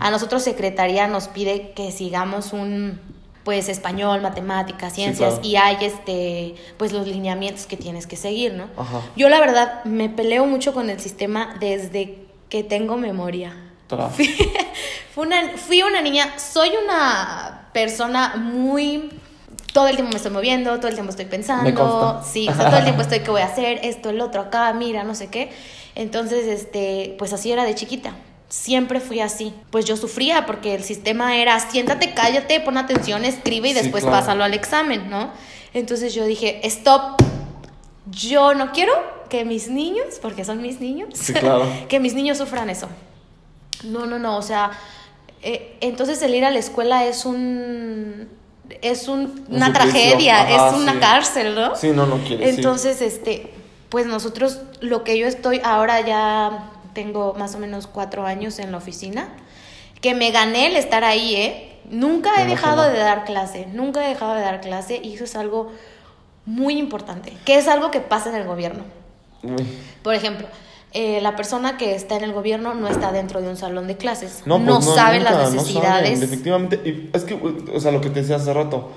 A 0.00 0.10
nosotros 0.10 0.42
secretaría 0.42 1.06
nos 1.06 1.28
pide 1.28 1.72
que 1.72 1.92
sigamos 1.92 2.52
un 2.54 2.98
pues 3.44 3.68
español, 3.68 4.22
matemáticas, 4.22 4.92
Sí, 4.94 5.02
ciencias 5.02 5.34
claro. 5.34 5.46
y 5.48 5.56
hay 5.56 5.76
este 5.84 6.54
pues 6.78 6.92
los 6.92 7.06
lineamientos 7.08 7.66
que 7.66 7.76
tienes 7.76 8.06
que 8.06 8.16
seguir, 8.16 8.54
¿no? 8.54 8.68
Ajá. 8.76 9.02
Yo 9.16 9.28
la 9.28 9.38
verdad 9.40 9.84
me 9.84 10.08
peleo 10.08 10.46
mucho 10.46 10.72
con 10.72 10.88
el 10.88 10.98
sistema 11.00 11.56
desde 11.60 12.24
que 12.48 12.62
tengo 12.64 12.96
memoria. 12.96 13.54
Fui 14.16 15.26
una, 15.26 15.56
fui 15.58 15.82
una 15.82 16.00
niña, 16.00 16.38
soy 16.38 16.70
una 16.82 17.61
persona 17.72 18.34
muy... 18.36 19.10
Todo 19.72 19.88
el 19.88 19.94
tiempo 19.96 20.10
me 20.10 20.16
estoy 20.16 20.32
moviendo, 20.32 20.76
todo 20.76 20.88
el 20.88 20.94
tiempo 20.94 21.10
estoy 21.10 21.24
pensando. 21.24 22.22
Sí, 22.30 22.46
o 22.48 22.54
sea, 22.54 22.66
todo 22.66 22.76
el 22.78 22.84
tiempo 22.84 23.02
estoy, 23.06 23.20
¿qué 23.20 23.30
voy 23.30 23.40
a 23.40 23.46
hacer? 23.46 23.80
Esto, 23.82 24.10
el 24.10 24.20
otro, 24.20 24.42
acá, 24.42 24.72
mira, 24.74 25.02
no 25.02 25.14
sé 25.14 25.28
qué. 25.28 25.50
Entonces, 25.94 26.46
este, 26.46 27.14
pues 27.18 27.32
así 27.32 27.50
era 27.52 27.64
de 27.64 27.74
chiquita. 27.74 28.14
Siempre 28.50 29.00
fui 29.00 29.20
así. 29.20 29.54
Pues 29.70 29.86
yo 29.86 29.96
sufría 29.96 30.44
porque 30.44 30.74
el 30.74 30.84
sistema 30.84 31.36
era 31.36 31.58
siéntate, 31.58 32.12
cállate, 32.12 32.60
pon 32.60 32.76
atención, 32.76 33.24
escribe 33.24 33.68
y 33.70 33.72
Sí, 33.72 33.80
después 33.80 34.04
claro. 34.04 34.18
pásalo 34.18 34.44
al 34.44 34.52
examen, 34.52 35.08
¿no? 35.08 35.30
Entonces 35.72 36.12
yo 36.12 36.26
dije, 36.26 36.60
stop, 36.66 37.22
yo 38.10 38.52
no 38.52 38.72
quiero 38.72 38.92
que 39.30 39.46
mis 39.46 39.68
niños, 39.68 40.04
porque 40.20 40.44
son 40.44 40.60
mis 40.60 40.80
niños, 40.80 41.08
Sí, 41.14 41.32
claro. 41.32 41.66
que 41.88 41.98
mis 41.98 42.12
niños 42.12 42.36
sufran 42.36 42.68
eso. 42.68 42.88
No, 43.84 44.04
no, 44.04 44.18
no, 44.18 44.36
o 44.36 44.42
sea, 44.42 44.70
eh, 45.42 45.76
entonces 45.80 46.20
el 46.22 46.34
ir 46.34 46.44
a 46.44 46.50
la 46.50 46.58
escuela 46.58 47.04
es 47.04 47.24
un 47.24 48.28
es 48.80 49.06
un- 49.08 49.44
Un 49.48 49.56
una 49.56 49.72
tragedia, 49.72 50.42
Ajá, 50.42 50.68
es 50.68 50.74
una 50.74 50.92
sí. 50.94 50.98
cárcel, 50.98 51.54
¿no? 51.54 51.76
Sí, 51.76 51.90
no, 51.90 52.06
no 52.06 52.16
quieres. 52.18 52.50
sí. 52.50 52.56
Entonces, 52.56 53.02
este, 53.02 53.52
pues 53.90 54.06
nosotros, 54.06 54.60
lo 54.80 55.04
que 55.04 55.18
yo 55.18 55.26
estoy, 55.26 55.60
ahora 55.62 56.00
ya 56.00 56.70
tengo 56.94 57.34
más 57.34 57.54
o 57.54 57.58
menos 57.58 57.86
cuatro 57.86 58.24
años 58.24 58.58
en 58.58 58.72
la 58.72 58.78
oficina, 58.78 59.28
que 60.00 60.14
me 60.14 60.30
gané 60.30 60.68
el 60.68 60.76
estar 60.76 61.04
ahí, 61.04 61.34
¿eh? 61.36 61.78
Nunca 61.90 62.30
Me 62.36 62.42
he 62.44 62.46
dejado 62.46 62.76
imagino. 62.84 62.94
de 62.98 63.04
dar 63.04 63.24
clase, 63.24 63.66
nunca 63.72 64.04
he 64.04 64.08
dejado 64.08 64.34
de 64.34 64.40
dar 64.40 64.60
clase 64.62 65.00
y 65.02 65.14
eso 65.14 65.24
es 65.24 65.36
algo 65.36 65.70
muy 66.46 66.78
importante, 66.78 67.34
que 67.44 67.56
es 67.56 67.68
algo 67.68 67.90
que 67.90 68.00
pasa 68.00 68.30
en 68.30 68.36
el 68.36 68.44
gobierno. 68.46 68.84
Uy. 69.42 69.66
Por 70.02 70.14
ejemplo, 70.14 70.46
eh, 70.94 71.20
la 71.20 71.36
persona 71.36 71.76
que 71.78 71.94
está 71.94 72.16
en 72.16 72.24
el 72.24 72.32
gobierno 72.32 72.74
no 72.74 72.88
está 72.88 73.12
dentro 73.12 73.40
de 73.40 73.48
un 73.48 73.56
salón 73.56 73.86
de 73.86 73.96
clases, 73.96 74.42
No, 74.46 74.58
no, 74.58 74.74
pues 74.76 74.86
no, 74.86 74.94
sabe 74.94 75.18
nunca, 75.18 75.30
las 75.32 75.50
no 75.54 75.56
necesidades. 75.62 76.20
efectivamente. 76.22 76.80
Y 76.84 77.10
es 77.16 77.24
que, 77.24 77.34
o 77.74 77.80
sea, 77.80 77.92
lo 77.92 78.00
que 78.00 78.10
te 78.10 78.20
decía 78.20 78.36
hace 78.36 78.52
rato. 78.52 78.90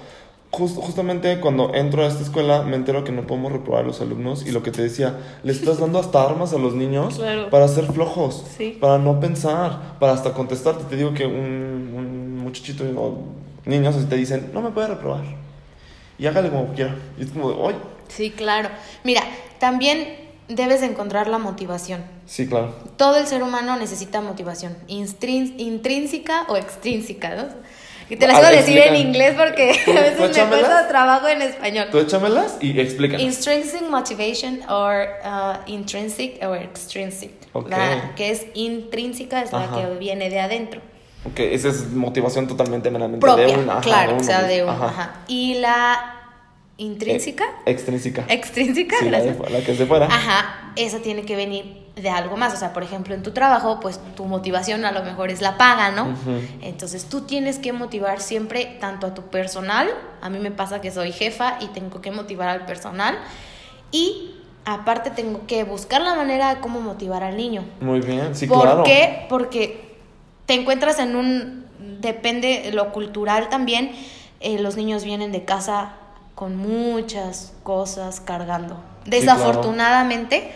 jus- 0.52 0.76
justamente 0.76 1.40
cuando 1.42 1.74
entro 1.74 2.04
a 2.04 2.08
esta 2.08 2.24
escuela 2.24 2.62
me 2.64 2.78
entero 2.78 3.04
que 3.04 3.12
no 3.12 3.28
podemos 3.28 3.52
reprobar 3.52 3.84
a 3.84 3.88
los 3.88 4.00
alumnos 4.00 4.46
y 4.48 4.52
lo 4.52 4.64
que 4.64 4.72
te 4.72 4.82
decía, 4.84 5.18
le 5.44 5.52
estás 5.52 5.80
dando 5.80 6.00
hasta 6.00 6.24
armas 6.24 6.54
a 6.54 6.58
los 6.58 6.74
niños 6.76 7.16
Claro. 7.16 7.50
para 7.50 7.68
ser 7.68 7.86
flojos, 7.92 8.44
Sí. 8.58 8.78
para 8.80 8.98
no 8.98 9.20
pensar, 9.20 9.98
para 10.00 10.14
hasta 10.14 10.32
contestarte. 10.34 10.86
Te 10.86 10.96
digo 10.96 11.14
que 11.14 11.26
un, 11.26 11.94
un 11.98 12.38
muchachito 12.38 12.86
o 12.98 13.18
niños 13.66 13.96
así 13.96 14.06
te 14.06 14.16
dicen, 14.16 14.52
no 14.54 14.62
me 14.62 14.70
puede 14.72 14.88
reprobar. 14.88 15.24
Y 16.18 16.26
hágale 16.28 16.50
como 16.50 16.68
quiera. 16.74 16.96
Y 17.20 17.24
es 17.24 17.32
como 17.32 17.68
¡ay! 17.68 17.76
Sí, 18.08 18.30
claro. 18.32 18.70
Mira, 19.04 19.24
también 19.60 20.25
debes 20.48 20.82
de 20.82 20.88
encontrar 20.88 21.28
la 21.28 21.38
motivación. 21.38 22.04
Sí, 22.26 22.48
claro. 22.48 22.74
Todo 22.98 23.18
el 23.18 23.28
ser 23.28 23.44
humano 23.44 23.76
necesita 23.78 24.22
motivación, 24.22 24.76
intrínseca 24.88 26.46
o 26.48 26.56
extrínseca, 26.58 27.36
¿no? 27.36 27.44
Y 28.08 28.18
te 28.18 28.28
las 28.28 28.38
iba 28.38 28.48
a 28.50 28.52
decir 28.52 28.78
explica. 28.78 29.00
en 29.00 29.08
inglés 29.08 29.36
porque 29.36 29.82
¿Tú- 29.84 29.92
a 29.98 30.16
tú 30.16 30.22
veces 30.22 30.38
me 30.44 30.50
cuesta 30.50 30.88
trabajo 30.88 31.28
en 31.28 31.42
español. 31.42 31.88
Tú 31.92 31.98
échamelas 31.98 32.58
y 32.62 32.80
explícanos. 32.80 33.24
Intrinsic 33.24 33.82
motivation 33.90 34.60
or 34.70 35.08
uh, 35.26 35.58
intrinsic 35.72 36.38
or 36.46 36.58
extrinsic. 36.58 37.32
Ok. 37.54 37.70
La 37.70 38.14
que 38.16 38.30
es 38.30 38.46
intrínseca 38.54 39.42
es 39.42 39.52
Ajá. 39.52 39.66
la 39.66 39.76
que 39.88 39.96
viene 39.98 40.30
de 40.30 40.40
adentro. 40.40 40.82
Ok, 41.26 41.40
esa 41.40 41.70
es 41.70 41.92
motivación 41.92 42.46
totalmente 42.48 42.92
meramente 42.92 43.22
Propia, 43.26 43.48
de 43.48 43.58
un, 43.58 43.68
ajá, 43.68 43.82
claro, 43.82 44.12
de 44.14 44.20
o 44.20 44.24
sea, 44.24 44.44
de 44.44 44.58
mismo. 44.58 44.70
un, 44.72 44.76
Ajá. 44.84 44.86
ajá. 44.90 45.14
Y 45.28 45.56
la 45.56 46.15
intrínseca, 46.78 47.46
Eh, 47.66 47.72
extrínseca. 47.72 48.26
extrínseca, 48.28 48.98
Sí, 49.00 49.10
la, 49.10 49.22
de 49.22 49.50
la 49.50 49.62
que 49.62 49.72
es 49.72 49.80
de 49.80 49.86
fuera. 49.86 50.08
Ajá, 50.08 50.72
esa 50.76 51.00
tiene 51.00 51.24
que 51.24 51.36
venir 51.36 51.86
de 51.96 52.10
algo 52.10 52.36
más. 52.36 52.54
O 52.54 52.58
sea, 52.58 52.74
por 52.74 52.84
ejemplo, 52.84 53.16
en 53.16 53.24
tu 53.24 53.32
trabajo, 53.32 53.80
pues 53.80 54.00
tu 54.16 54.26
motivación 54.26 54.84
a 54.84 54.92
lo 54.92 55.02
mejor 55.04 55.30
es 55.32 55.40
la 55.42 55.58
paga, 55.58 55.92
¿no? 55.92 56.14
Entonces 56.62 57.06
tú 57.06 57.22
tienes 57.22 57.60
que 57.60 57.72
motivar 57.72 58.20
siempre 58.20 58.78
tanto 58.82 59.08
a 59.08 59.14
tu 59.14 59.22
personal, 59.24 59.88
a 60.22 60.30
mí 60.30 60.38
me 60.40 60.52
pasa 60.52 60.82
que 60.82 60.92
soy 60.92 61.14
jefa 61.14 61.58
y 61.62 61.68
tengo 61.68 62.02
que 62.02 62.12
motivar 62.12 62.50
al 62.50 62.66
personal, 62.66 63.18
y 63.92 64.32
aparte 64.66 65.12
tengo 65.12 65.48
que 65.48 65.64
buscar 65.64 66.02
la 66.02 66.16
manera 66.16 66.54
de 66.56 66.60
cómo 66.60 66.82
motivar 66.82 67.24
al 67.24 67.38
niño. 67.38 67.64
Muy 67.80 68.02
bien, 68.02 68.36
sí, 68.36 68.48
¿Por 68.48 68.64
claro. 68.64 68.84
qué? 68.84 69.26
Porque 69.30 69.96
te 70.46 70.56
encuentras 70.56 71.00
en 71.00 71.16
un, 71.16 71.66
depende 72.02 72.62
de 72.66 72.72
lo 72.74 72.92
cultural 72.92 73.48
también, 73.48 73.92
eh, 74.42 74.60
los 74.60 74.76
niños 74.76 75.06
vienen 75.06 75.32
de 75.32 75.46
casa 75.46 75.94
con 76.36 76.56
muchas 76.58 77.54
cosas 77.64 78.20
cargando. 78.20 78.76
claro. 78.76 78.86
Desafortunadamente, 79.06 80.52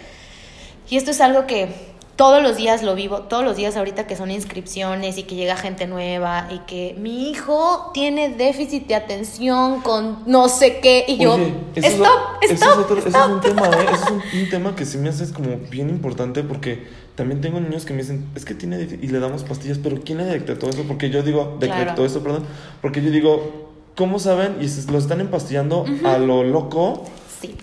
Y 0.89 0.97
esto 0.97 1.11
es 1.11 1.21
algo 1.21 1.45
que 1.45 1.69
todos 2.15 2.41
los 2.43 2.57
días 2.57 2.81
lo 2.83 2.95
vivo, 2.95 3.19
todos 3.21 3.43
los 3.45 3.55
días 3.55 3.77
ahorita 3.77 4.07
que 4.07 4.15
son 4.17 4.29
inscripciones 4.31 5.17
y 5.17 5.23
que 5.23 5.35
llega 5.35 5.55
gente 5.55 5.85
nueva 5.87 6.47
y 6.51 6.57
que 6.67 6.95
mi 6.99 7.29
hijo 7.29 7.91
tiene 7.93 8.29
déficit 8.29 8.87
de 8.87 8.95
atención 8.95 9.81
con 9.81 10.23
no 10.25 10.49
sé 10.49 10.79
qué 10.81 11.05
y 11.07 11.17
yo, 11.17 11.35
Oye, 11.35 11.53
stop, 11.75 11.77
eso 11.77 11.87
es 11.87 11.97
lo- 11.99 12.05
ese 12.41 12.53
stop, 12.55 12.69
es 12.71 12.77
otro- 12.85 12.97
ese 12.97 13.09
es 13.09 13.15
stop. 13.15 13.31
un 13.31 13.39
tema, 13.41 13.67
¿eh? 13.69 13.85
Ese 13.93 14.03
es 14.03 14.09
un, 14.11 14.21
un 14.41 14.49
tema 14.49 14.75
que 14.75 14.85
sí 14.85 14.97
me 14.97 15.07
hace 15.09 15.31
como 15.31 15.55
bien 15.69 15.89
importante 15.89 16.43
porque 16.43 16.87
también 17.15 17.39
tengo 17.39 17.59
niños 17.61 17.85
que 17.85 17.93
me 17.93 18.01
dicen, 18.01 18.27
es 18.35 18.43
que 18.45 18.53
tiene 18.55 18.77
déficit", 18.77 19.03
y 19.03 19.07
le 19.07 19.19
damos 19.19 19.43
pastillas, 19.43 19.77
pero 19.77 20.01
¿quién 20.03 20.17
le 20.17 20.25
decretó 20.25 20.67
eso? 20.69 20.83
Porque 20.87 21.09
yo 21.11 21.21
digo, 21.23 21.55
decretó 21.59 21.83
Claro. 21.85 22.05
eso, 22.05 22.21
perdón, 22.23 22.45
porque 22.81 23.01
yo 23.01 23.11
digo, 23.11 23.69
¿cómo 23.99 24.17
saben? 24.17 24.59
Y 24.61 24.69
se 24.69 24.89
lo 24.89 24.97
están 24.97 25.19
empastillando 25.19 25.83
a 26.05 26.17
lo 26.17 26.45
loco. 26.45 27.03
Sí. 27.41 27.57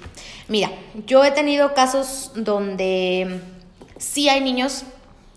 Mira, 0.49 0.71
yo 1.07 1.25
he 1.25 1.31
tenido 1.31 1.73
casos 1.73 2.33
donde 2.35 3.40
sí 3.97 4.28
hay 4.28 4.43
niños 4.43 4.83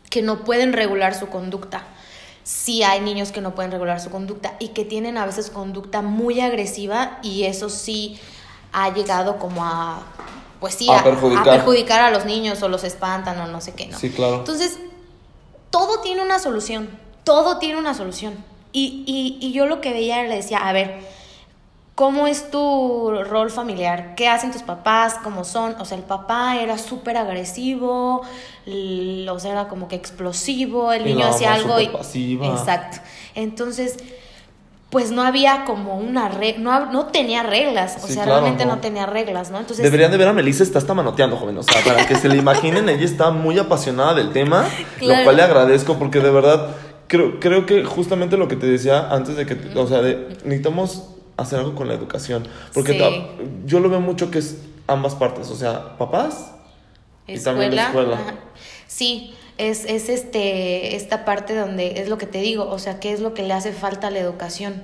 que 0.10 0.22
no 0.22 0.44
pueden 0.44 0.74
regular 0.74 1.15
su 1.15 1.27
conducta. 1.27 1.84
Sí 2.44 2.84
hay 2.84 3.00
niños 3.00 3.32
que 3.32 3.39
no 3.39 3.56
pueden 3.56 3.72
regular 3.72 4.01
su 4.01 4.10
conducta 4.10 4.58
y 4.60 4.70
que 4.70 4.84
tienen 4.84 5.18
a 5.18 5.25
veces 5.25 5.50
conducta 5.50 6.01
muy 6.01 6.41
agresiva 6.41 7.20
y 7.24 7.46
eso 7.46 7.70
sí 7.70 8.20
ha 8.74 8.94
llegado 8.94 9.38
como 9.39 9.63
a 9.63 10.03
pues 10.60 10.75
sí, 10.75 10.89
A 10.89 11.00
a, 11.00 11.03
perjudicar. 11.06 11.48
a 11.48 11.51
perjudicar 11.53 12.01
a 12.01 12.12
los 12.12 12.25
niños 12.25 12.62
o 12.62 12.68
los 12.68 12.84
espantan 12.84 13.39
o 13.39 13.48
no 13.48 13.62
sé 13.62 13.74
qué, 13.74 13.88
¿no? 13.88 13.98
Sí, 13.98 14.10
claro. 14.10 14.39
Entonces, 14.39 14.77
todo 15.70 16.01
tiene 16.01 16.22
una 16.22 16.39
solución, 16.39 16.89
todo 17.24 17.58
tiene 17.58 17.79
una 17.79 17.94
solución. 17.94 18.34
Y, 18.72 19.04
y, 19.06 19.46
y 19.46 19.52
yo 19.52 19.66
lo 19.66 19.82
que 19.82 19.92
veía 19.94 20.24
le 20.24 20.36
decía, 20.36 20.60
a 20.60 20.72
ver, 20.74 21.00
¿cómo 21.96 22.28
es 22.28 22.50
tu 22.52 23.12
rol 23.28 23.50
familiar? 23.52 24.14
¿Qué 24.16 24.28
hacen 24.28 24.52
tus 24.52 24.62
papás? 24.62 25.16
¿Cómo 25.24 25.44
son? 25.44 25.76
O 25.80 25.86
sea, 25.86 25.98
el 25.98 26.04
papá 26.04 26.58
era 26.62 26.78
súper 26.78 27.18
agresivo, 27.18 28.22
o 28.22 29.40
sea, 29.40 29.52
era 29.52 29.68
como 29.68 29.88
que 29.88 29.96
explosivo, 29.96 30.94
el 30.94 31.02
Y 31.08 31.14
niño 31.14 31.28
hacía 31.28 31.54
algo 31.54 31.80
y... 31.80 31.88
pasiva. 31.88 32.48
Exacto. 32.48 33.00
Entonces, 33.36 33.98
pues 34.90 35.12
no 35.12 35.22
había 35.24 35.66
como 35.66 35.98
una 35.98 36.30
regla, 36.30 36.60
no, 36.80 36.86
no 36.92 37.06
tenía 37.08 37.44
reglas, 37.44 37.98
o 38.04 38.08
Sí, 38.08 38.14
sea, 38.14 38.24
claro, 38.24 38.40
realmente 38.40 38.66
no. 38.66 38.76
no. 38.76 38.82
tenía 38.82 39.06
reglas, 39.06 39.52
¿no? 39.52 39.60
Entonces, 39.60 39.84
Deberían 39.84 40.10
de 40.12 40.18
ver 40.18 40.28
a 40.30 40.34
Melissa, 40.34 40.64
está 40.64 40.80
hasta 40.80 40.94
manoteando, 40.94 41.38
joven. 41.38 41.58
O 41.58 41.64
sea, 41.64 41.82
para 41.84 42.08
que 42.08 42.16
se 42.16 42.28
le 42.30 42.38
imaginen, 42.38 42.88
ella 42.90 43.06
está 43.06 43.30
muy 43.30 43.60
apasionada 43.60 44.14
del 44.16 44.32
tema, 44.32 44.66
lo 45.02 45.24
cual 45.24 45.36
le 45.36 45.44
agradezco 45.44 46.00
porque 46.00 46.22
de 46.22 46.32
verdad 46.32 46.70
creo, 47.10 47.39
creo 47.42 47.66
que 47.66 47.84
justamente 47.84 48.38
lo 48.38 48.48
que 48.48 48.56
te 48.56 48.66
decía 48.68 49.10
antes 49.10 49.36
de 49.36 49.46
que, 49.46 49.58
o 49.75 49.86
sea, 49.88 50.01
de- 50.01 50.38
necesitamos 50.46 51.10
hacer 51.36 51.60
algo 51.60 51.75
con 51.75 51.88
la 51.89 51.94
educación. 51.96 52.48
Porque 52.74 52.94
Sí. 52.94 53.24
yo 53.66 53.82
lo 53.82 53.89
veo 53.89 54.00
mucho 54.00 54.32
que 54.32 54.39
es 54.39 54.58
ambas 54.88 55.16
partes, 55.16 55.50
o 55.50 55.56
sea, 55.58 55.98
papás 55.98 56.51
y 57.28 57.38
también 57.39 57.75
la 57.75 57.88
escuela. 57.88 58.16
ajá. 58.16 58.36
Sí, 58.88 59.34
es, 59.58 59.86
es 59.86 60.10
este, 60.10 60.96
esta 60.96 61.25
parte 61.25 61.56
donde 61.56 62.00
es 62.01 62.10
lo 62.10 62.18
que 62.18 62.25
te 62.25 62.39
digo, 62.42 62.68
o 62.70 62.80
sea, 62.80 63.00
qué 63.00 63.12
es 63.12 63.20
lo 63.20 63.34
que 63.34 63.44
le 63.44 63.54
hace 63.54 63.72
falta 63.74 64.08
a 64.08 64.12
la 64.12 64.20
educación. 64.20 64.82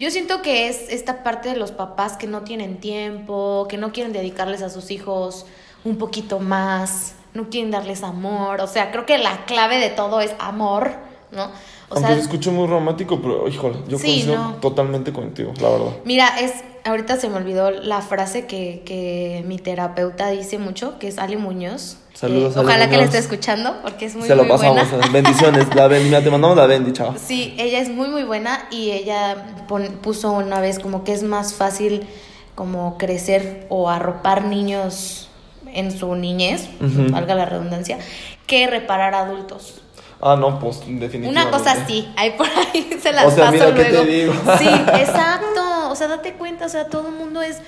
Yo 0.00 0.10
siento 0.10 0.42
que 0.42 0.68
es 0.68 0.88
esta 0.90 1.22
parte 1.22 1.48
de 1.50 1.56
los 1.56 1.70
papás 1.70 2.16
que 2.16 2.26
no 2.26 2.42
tienen 2.42 2.78
tiempo, 2.80 3.66
que 3.68 3.76
no 3.78 3.92
quieren 3.92 4.12
dedicarles 4.12 4.62
a 4.62 4.70
sus 4.70 4.90
hijos 4.90 5.46
un 5.84 5.98
poquito 5.98 6.38
más, 6.40 7.14
no 7.34 7.48
quieren 7.50 7.70
darles 7.70 8.02
amor, 8.02 8.60
o 8.60 8.66
sea, 8.66 8.90
creo 8.90 9.06
que 9.06 9.18
la 9.18 9.44
clave 9.44 9.78
de 9.78 9.90
todo 9.90 10.20
es 10.20 10.34
amor, 10.38 10.92
¿no? 11.32 11.44
O 11.44 11.94
Aunque 11.96 12.08
sea, 12.08 12.16
se 12.16 12.22
escuche 12.22 12.50
muy 12.50 12.66
romántico, 12.66 13.20
pero 13.20 13.48
híjole, 13.48 13.76
yo 13.88 13.98
Sí, 13.98 14.06
coincido 14.06 14.34
no. 14.36 14.54
totalmente 14.56 15.12
contigo, 15.12 15.52
la 15.60 15.68
verdad. 15.70 15.92
Mira, 16.04 16.38
es 16.40 16.52
ahorita 16.84 17.16
se 17.16 17.28
me 17.28 17.36
olvidó 17.36 17.70
la 17.70 18.00
frase 18.02 18.46
que, 18.46 18.82
que 18.84 19.44
mi 19.46 19.58
terapeuta 19.58 20.28
dice 20.30 20.58
mucho, 20.58 20.98
que 20.98 21.08
es 21.08 21.18
Ali 21.18 21.36
Muñoz. 21.36 21.98
Saludos, 22.14 22.56
Eh, 22.56 22.60
Ali 22.60 22.68
Ojalá 22.68 22.84
que 22.88 22.96
Muñoz. 22.96 23.04
esté 23.06 23.18
escuchando, 23.18 23.76
porque 23.82 24.06
es 24.06 24.16
muy, 24.16 24.26
se 24.26 24.34
lo 24.34 24.42
muy 24.44 24.52
pasamos. 24.52 24.88
buena. 24.90 25.06
eh, 25.06 25.10
Bendiciones. 25.12 25.74
La 25.74 25.86
ben- 25.88 26.04
mira, 26.04 26.22
te 26.22 26.30
mandamos 26.30 26.56
la 26.56 26.66
bendi, 26.66 26.92
chava. 26.92 27.14
Sí, 27.18 27.54
ella 27.58 27.78
es 27.80 27.88
muy 27.90 28.08
muy 28.08 28.22
buena 28.24 28.66
y 28.70 28.90
ella 28.90 29.56
pon- 29.68 29.98
puso 30.02 30.32
una 30.32 30.60
vez 30.60 30.78
como 30.78 31.04
que 31.04 31.12
es 31.12 31.22
más 31.22 31.54
fácil 31.54 32.06
como 32.54 32.96
crecer 32.98 33.66
o 33.70 33.88
arropar 33.90 34.44
niños 34.44 35.28
en 35.74 35.90
su 35.96 36.14
niñez, 36.16 36.68
valga 36.80 37.34
la 37.34 37.44
redundancia, 37.46 37.98
que 38.46 38.66
reparar 38.66 39.14
adultos. 39.14 39.81
Ah, 40.24 40.36
no, 40.36 40.58
pues 40.60 40.78
definitivamente. 40.78 41.28
Una 41.28 41.50
cosa 41.50 41.72
así, 41.72 42.08
ahí 42.16 42.30
por 42.30 42.46
ahí 42.46 42.96
se 43.02 43.12
las 43.12 43.26
O 43.26 43.30
sea, 43.32 43.46
paso 43.46 43.52
mira 43.54 43.74
qué 43.74 43.90
luego. 43.90 44.04
te 44.04 44.10
digo. 44.10 44.32
Sí, 44.58 44.68
exacto. 45.00 45.90
O 45.90 45.94
sea, 45.96 46.06
date 46.06 46.34
cuenta, 46.34 46.66
o 46.66 46.68
sea, 46.68 46.86
todo 46.86 47.08
el 47.08 47.14
mundo 47.14 47.42
es. 47.42 47.58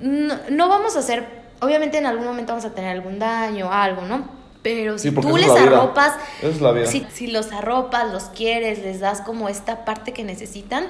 No, 0.00 0.34
no 0.50 0.68
vamos 0.68 0.94
a 0.96 0.98
hacer. 0.98 1.26
Obviamente 1.60 1.96
en 1.96 2.04
algún 2.06 2.26
momento 2.26 2.52
vamos 2.52 2.66
a 2.66 2.74
tener 2.74 2.90
algún 2.90 3.18
daño, 3.18 3.72
algo, 3.72 4.02
¿no? 4.02 4.28
Pero 4.62 4.98
Sí, 4.98 5.08
si 5.08 5.14
porque 5.14 5.30
tú 5.30 5.36
les 5.38 5.48
es 5.50 5.60
arropas. 5.62 6.12
Es 6.42 6.60
la 6.60 6.72
vida. 6.72 6.86
Si, 6.86 7.06
si 7.12 7.26
los 7.28 7.50
arropas, 7.52 8.12
los 8.12 8.24
quieres, 8.24 8.80
les 8.80 9.00
das 9.00 9.22
como 9.22 9.48
esta 9.48 9.86
parte 9.86 10.12
que 10.12 10.24
necesitan, 10.24 10.86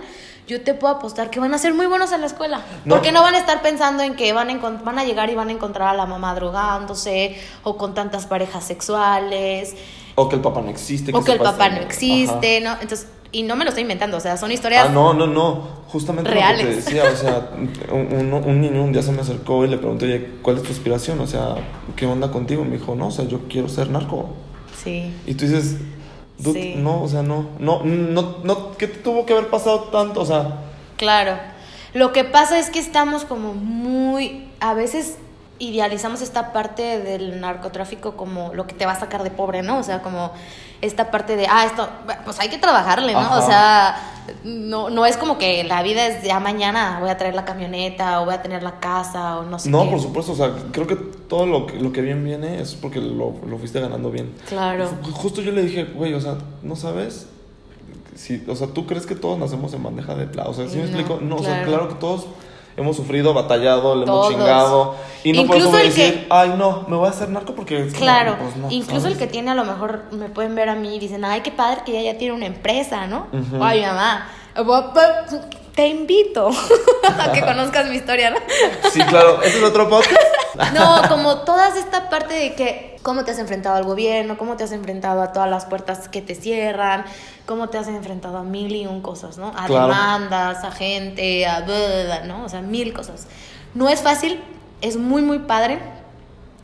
yo 0.49 0.63
te 0.63 0.75
puedo 0.75 0.95
apostar 0.95 1.31
que 1.31 1.39
van 1.39 1.55
a 1.55 1.59
ser 1.59 1.75
muy 1.75 1.87
buenos 1.87 2.11
en 2.13 2.21
la 2.21 2.27
escuela. 2.27 2.63
No. 2.85 2.97
Porque 2.97 3.13
no 3.13 3.23
van 3.23 3.35
a 3.37 3.39
estar 3.39 3.63
pensando 3.63 4.03
en 4.03 4.17
que 4.17 4.33
van 4.33 4.51
a, 4.51 4.55
van 4.59 4.99
a 4.99 5.05
llegar 5.05 5.31
y 5.31 5.37
van 5.37 5.49
a 5.49 5.53
encontrar 5.53 5.89
a 5.89 5.95
la 5.95 6.07
mamá 6.07 6.35
drogándose 6.35 7.41
o 7.63 7.77
con 7.77 7.95
tantas 7.95 8.27
parejas 8.27 8.65
sexuales 8.65 9.75
O 10.17 10.29
que 10.29 10.37
el 10.37 10.43
papá 10.43 10.61
no 10.63 10.71
existe. 10.71 11.13
o 11.15 11.23
que 11.25 11.33
el 11.33 11.39
papá 11.39 11.69
no 11.69 11.77
Ajá. 11.77 11.85
existe, 11.85 12.61
¿no? 12.61 12.73
Entonces, 12.73 13.09
y 13.33 13.43
no 13.43 13.57
me 13.57 13.65
lo 13.65 13.71
estoy 13.71 13.83
inventando, 13.83 14.17
o 14.17 14.21
sea, 14.21 14.37
son 14.37 14.53
historias 14.53 14.87
Ah, 14.89 14.93
no, 14.93 15.13
no, 15.13 15.27
no. 15.27 15.83
Justamente 15.89 16.31
lo 16.31 16.37
que 16.37 16.41
reales. 16.41 16.67
te 16.67 16.75
decía, 16.77 17.05
o 17.13 17.17
sea, 17.17 17.51
un, 17.93 18.13
un- 18.33 18.33
un 18.45 18.61
niño 18.61 18.83
un 18.83 18.93
día 18.93 19.03
se 19.03 19.13
me 19.13 19.21
acercó 19.23 19.65
y 19.65 19.69
le 19.69 19.77
pregunté, 19.79 20.07
oye, 20.07 20.29
¿cuál 20.43 20.57
es 20.57 20.63
tu 20.63 20.73
aspiración? 20.73 21.19
O 21.21 21.27
sea, 21.27 21.55
¿qué 21.97 22.07
onda 22.07 22.31
contigo? 22.31 22.65
Me 22.65 22.79
dijo, 22.79 22.95
no, 22.95 23.09
o 23.09 23.11
sea, 23.11 23.25
yo 23.27 23.41
quiero 23.49 23.69
ser 23.69 23.91
narco. 23.91 24.29
Sí. 24.83 25.13
Y 25.27 25.35
tú 25.35 25.45
dices, 25.47 25.79
"Dude, 26.39 26.63
Sí. 26.63 26.75
no, 26.77 27.03
o 27.03 27.09
sea, 27.09 27.23
no, 27.23 27.47
no, 27.59 27.83
no, 27.85 28.37
no, 28.45 28.73
¿qué 28.77 28.87
tuvo 28.89 29.25
que 29.27 29.33
haber 29.35 29.49
pasado 29.49 29.81
tanto? 29.93 30.21
O 30.21 30.27
sea, 30.27 30.59
Claro. 30.97 31.37
Lo 31.93 32.13
que 32.13 32.25
pasa 32.25 32.59
es 32.59 32.71
que 32.71 32.79
estamos 32.81 33.25
como 33.25 33.55
muy, 33.55 34.49
a 34.61 34.75
veces 34.75 35.17
idealizamos 35.59 36.21
esta 36.21 36.53
parte 36.53 36.99
del 37.01 37.41
narcotráfico 37.41 38.17
como 38.17 38.53
lo 38.55 38.67
que 38.67 38.75
te 38.75 38.87
va 38.87 38.93
a 38.93 38.99
sacar 39.01 39.23
de 39.23 39.31
pobre, 39.31 39.63
¿no? 39.63 39.79
O 39.79 39.83
sea, 39.83 40.03
como 40.03 40.33
esta 40.81 41.11
parte 41.11 41.37
de, 41.37 41.47
ah, 41.49 41.65
esto, 41.65 41.89
pues 42.25 42.41
hay 42.41 42.49
que 42.49 42.59
trabajarle, 42.59 43.13
¿no? 43.13 43.21
Ajá. 43.21 43.39
O 43.39 43.47
sea, 43.47 43.97
no, 44.43 44.91
no 44.91 45.07
es 45.07 45.17
como 45.17 45.39
que 45.39 45.63
la 45.65 45.83
vida 45.83 46.07
es 46.09 46.25
ya 46.25 46.41
mañana 46.41 46.99
voy 47.01 47.09
a 47.09 47.17
traer 47.17 47.35
la 47.35 47.45
camioneta 47.45 48.21
o 48.21 48.25
voy 48.25 48.35
a 48.35 48.43
tener 48.43 48.63
la 48.63 48.81
casa 48.81 49.39
o 49.39 49.43
no 49.45 49.59
sé 49.59 49.71
no, 49.71 49.85
qué. 49.85 49.91
por 49.91 50.01
supuesto, 50.01 50.33
o 50.33 50.35
sea, 50.37 50.51
creo 50.73 50.87
que 50.87 50.97
todo 50.97 51.47
lo 51.47 51.67
que, 51.67 51.79
lo 51.79 51.93
que 51.93 52.01
bien 52.01 52.25
viene 52.25 52.61
es 52.61 52.75
porque 52.75 53.01
lo, 53.01 53.35
lo 53.47 53.57
fuiste 53.59 53.81
ganando 53.81 54.11
bien. 54.11 54.35
Claro. 54.49 54.89
Ju- 55.05 55.13
Justo 55.13 55.41
yo 55.41 55.53
le 55.53 55.63
dije, 55.63 55.85
güey, 55.85 56.15
o 56.15 56.21
sea, 56.21 56.37
¿no 56.63 56.75
sabes? 56.75 57.29
Si, 58.17 58.45
o 58.49 58.55
sea, 58.57 58.67
¿tú 58.69 58.87
crees 58.87 59.07
que 59.07 59.15
todos 59.15 59.39
nacemos 59.39 59.73
en 59.75 59.83
bandeja 59.83 60.15
de 60.15 60.27
plata? 60.27 60.51
O 60.51 60.55
sea, 60.55 60.69
¿sí 60.69 60.77
me 60.77 60.83
No, 60.83 60.89
explico? 60.89 61.19
No, 61.23 61.37
o 61.37 61.43
sea, 61.43 61.63
claro. 61.63 61.69
claro 61.69 61.89
que 61.89 61.95
todos 61.95 62.27
hemos 62.77 62.97
sufrido, 62.97 63.35
batallado, 63.35 63.95
le 63.97 64.05
Todos. 64.07 64.31
hemos 64.33 64.41
chingado. 64.45 64.95
Y 65.25 65.33
no 65.33 65.41
eso 65.43 65.55
Incluso 65.57 65.77
el 65.79 65.83
que- 65.95 66.03
decir, 66.05 66.27
ay, 66.31 66.55
no, 66.57 66.85
me 66.87 66.97
voy 66.97 67.07
a 67.09 67.11
hacer 67.11 67.29
narco 67.31 67.55
porque... 67.55 67.87
es 67.87 67.95
Claro, 67.95 68.37
pues, 68.39 68.57
no, 68.57 68.71
incluso 68.71 69.01
¿sabes? 69.03 69.15
el 69.15 69.19
que 69.19 69.27
tiene 69.27 69.51
a 69.51 69.55
lo 69.55 69.65
mejor 69.65 70.05
me 70.13 70.29
pueden 70.29 70.55
ver 70.55 70.69
a 70.69 70.75
mí 70.77 70.95
y 70.95 70.99
dicen, 70.99 71.25
ay, 71.25 71.41
qué 71.41 71.51
padre 71.51 71.81
que 71.85 71.99
ella 71.99 72.13
ya 72.13 72.19
tiene 72.19 72.35
una 72.35 72.47
empresa, 72.47 73.07
¿no? 73.07 73.27
Ujú. 73.33 73.63
Ay, 73.65 73.81
mamá, 73.83 74.29
te 75.75 75.89
invito 75.89 76.51
a 77.19 77.33
que 77.33 77.41
conozcas 77.41 77.89
mi 77.89 77.97
historia, 77.97 78.31
¿no? 78.31 78.37
Sí, 78.93 79.01
claro, 79.03 79.43
¿ese 79.43 79.59
es 79.59 79.65
otro 79.65 79.89
podcast? 79.89 80.15
No, 80.73 81.03
como 81.09 81.39
toda 81.39 81.77
esta 81.77 82.09
parte 82.09 82.33
de 82.33 82.55
que 82.55 82.97
cómo 83.03 83.25
te 83.25 83.33
has 83.33 83.41
enfrentado 83.41 83.75
al 83.75 83.83
gobierno, 83.83 84.39
cómo 84.39 84.57
te 84.57 84.63
has 84.63 84.71
enfrentado 84.71 85.21
a 85.21 85.33
todas 85.33 85.51
las 85.51 85.65
puertas 85.67 86.09
que 86.09 86.23
te 86.23 86.37
cierran, 86.37 87.05
cómo 87.45 87.71
te 87.71 87.79
has 87.79 87.89
enfrentado 87.89 88.39
a 88.39 88.45
mil 88.45 88.73
y 88.73 88.87
un 88.87 89.01
cosas, 89.03 89.37
¿no? 89.37 89.49
A 89.49 89.67
Claro. 89.67 89.89
demandas, 89.89 90.63
a 90.63 90.71
gente, 90.71 91.45
a 91.45 91.65
¿no? 92.25 92.45
O 92.45 92.49
sea, 92.49 92.63
mil 92.63 92.93
cosas. 92.93 93.27
No 93.75 93.89
es 93.89 94.01
fácil, 94.01 94.41
es 94.85 94.97
muy, 94.97 95.23
muy 95.23 95.41
padre. 95.41 95.79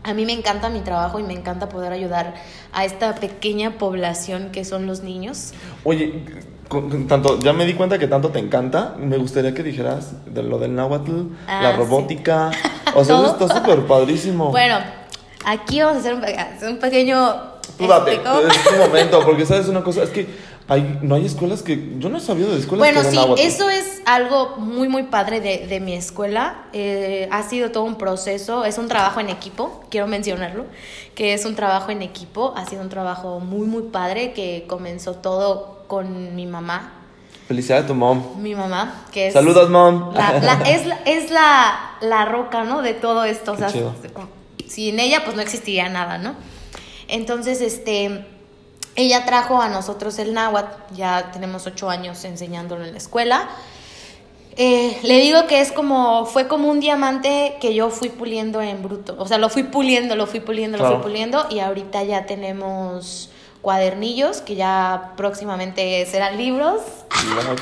A 0.02 0.14
mí 0.14 0.24
me 0.24 0.32
encanta 0.32 0.68
mi 0.70 0.80
trabajo 0.80 1.18
y 1.18 1.22
me 1.22 1.34
encanta 1.34 1.68
poder 1.68 1.92
ayudar 1.92 2.34
a 2.72 2.84
esta 2.84 3.14
pequeña 3.16 3.72
población 3.78 4.50
que 4.50 4.64
son 4.64 4.86
los 4.86 5.02
niños. 5.02 5.52
Oye, 5.84 6.24
tanto, 7.08 7.38
ya 7.40 7.52
me 7.52 7.66
di 7.66 7.74
cuenta 7.74 7.98
que 7.98 8.06
tanto 8.06 8.30
te 8.30 8.38
encanta. 8.38 8.94
Me 8.98 9.18
gustaría 9.18 9.52
que 9.52 9.62
dijeras 9.62 10.12
de 10.32 10.42
lo 10.42 10.58
del 10.58 10.74
náhuatl, 10.74 11.12
Ah, 11.46 11.60
la 11.62 11.72
sí. 11.72 11.76
robótica. 11.78 12.50
O 12.94 13.04
sea, 13.04 13.16
eso 13.16 13.36
está 13.38 13.54
súper 13.58 13.80
padrísimo. 13.86 14.50
Bueno, 14.50 14.76
aquí 15.44 15.80
vamos 15.80 15.96
a 15.96 16.00
hacer 16.00 16.14
un, 16.14 16.20
pe- 16.22 16.38
hacer 16.38 16.70
un 16.70 16.78
pequeño... 16.78 17.49
Tú 17.78 17.86
date, 17.86 18.14
es 18.14 18.64
tu 18.64 18.74
momento, 18.76 19.20
porque 19.24 19.46
sabes 19.46 19.68
una 19.68 19.82
cosa, 19.82 20.02
es 20.02 20.10
que 20.10 20.26
hay, 20.68 20.98
no 21.02 21.14
hay 21.16 21.26
escuelas 21.26 21.62
que. 21.62 21.94
Yo 21.98 22.08
no 22.08 22.18
he 22.18 22.20
sabido 22.20 22.50
de 22.52 22.58
escuelas 22.60 22.78
Bueno, 22.92 23.08
sí, 23.10 23.16
náhuatl. 23.16 23.40
eso 23.42 23.68
es 23.70 24.02
algo 24.06 24.56
muy, 24.58 24.88
muy 24.88 25.04
padre 25.04 25.40
de, 25.40 25.66
de 25.66 25.80
mi 25.80 25.94
escuela. 25.94 26.64
Eh, 26.72 27.28
ha 27.32 27.42
sido 27.42 27.70
todo 27.70 27.84
un 27.84 27.96
proceso, 27.96 28.64
es 28.64 28.78
un 28.78 28.86
trabajo 28.88 29.18
en 29.20 29.30
equipo, 29.30 29.82
quiero 29.90 30.06
mencionarlo, 30.06 30.66
que 31.14 31.32
es 31.34 31.44
un 31.44 31.56
trabajo 31.56 31.90
en 31.90 32.02
equipo, 32.02 32.52
ha 32.56 32.66
sido 32.66 32.82
un 32.82 32.88
trabajo 32.88 33.40
muy, 33.40 33.66
muy 33.66 33.82
padre 33.84 34.32
que 34.32 34.64
comenzó 34.68 35.14
todo 35.14 35.84
con 35.88 36.34
mi 36.36 36.46
mamá. 36.46 36.92
Felicidades 37.48 37.84
a 37.86 37.88
tu 37.88 37.94
mom. 37.96 38.40
Mi 38.40 38.54
mamá, 38.54 39.06
que 39.10 39.26
es... 39.26 39.32
Saludos, 39.32 39.68
mom. 39.70 40.14
la- 40.14 40.38
la- 40.38 40.62
es 40.70 40.86
la, 40.86 40.94
es 41.04 41.30
la, 41.32 41.96
la 42.00 42.24
roca, 42.26 42.62
¿no? 42.62 42.80
De 42.82 42.94
todo 42.94 43.24
esto. 43.24 43.52
O 43.52 43.54
Qué 43.56 43.62
sea, 43.62 43.72
chido. 43.72 43.92
sin 44.68 45.00
ella 45.00 45.22
pues 45.24 45.34
no 45.34 45.42
existiría 45.42 45.88
nada, 45.88 46.18
¿no? 46.18 46.34
Entonces, 47.10 47.60
este, 47.60 48.24
ella 48.96 49.24
trajo 49.26 49.60
a 49.60 49.68
nosotros 49.68 50.18
el 50.18 50.34
náhuatl, 50.34 50.94
ya 50.94 51.30
tenemos 51.32 51.66
ocho 51.66 51.90
años 51.90 52.24
enseñándolo 52.24 52.84
en 52.84 52.92
la 52.92 52.98
escuela. 52.98 53.48
Eh, 54.56 54.98
le 55.02 55.20
digo 55.20 55.46
que 55.46 55.60
es 55.60 55.72
como, 55.72 56.26
fue 56.26 56.48
como 56.48 56.68
un 56.68 56.80
diamante 56.80 57.56
que 57.60 57.74
yo 57.74 57.90
fui 57.90 58.08
puliendo 58.08 58.60
en 58.60 58.82
bruto. 58.82 59.16
O 59.18 59.26
sea, 59.26 59.38
lo 59.38 59.48
fui 59.48 59.62
puliendo, 59.62 60.16
lo 60.16 60.26
fui 60.26 60.40
puliendo, 60.40 60.76
lo 60.76 60.86
fui 60.86 61.02
puliendo 61.02 61.46
y 61.50 61.60
ahorita 61.60 62.02
ya 62.02 62.26
tenemos 62.26 63.30
cuadernillos 63.62 64.40
que 64.40 64.56
ya 64.56 65.12
próximamente 65.16 66.04
serán 66.06 66.36
libros. 66.36 66.80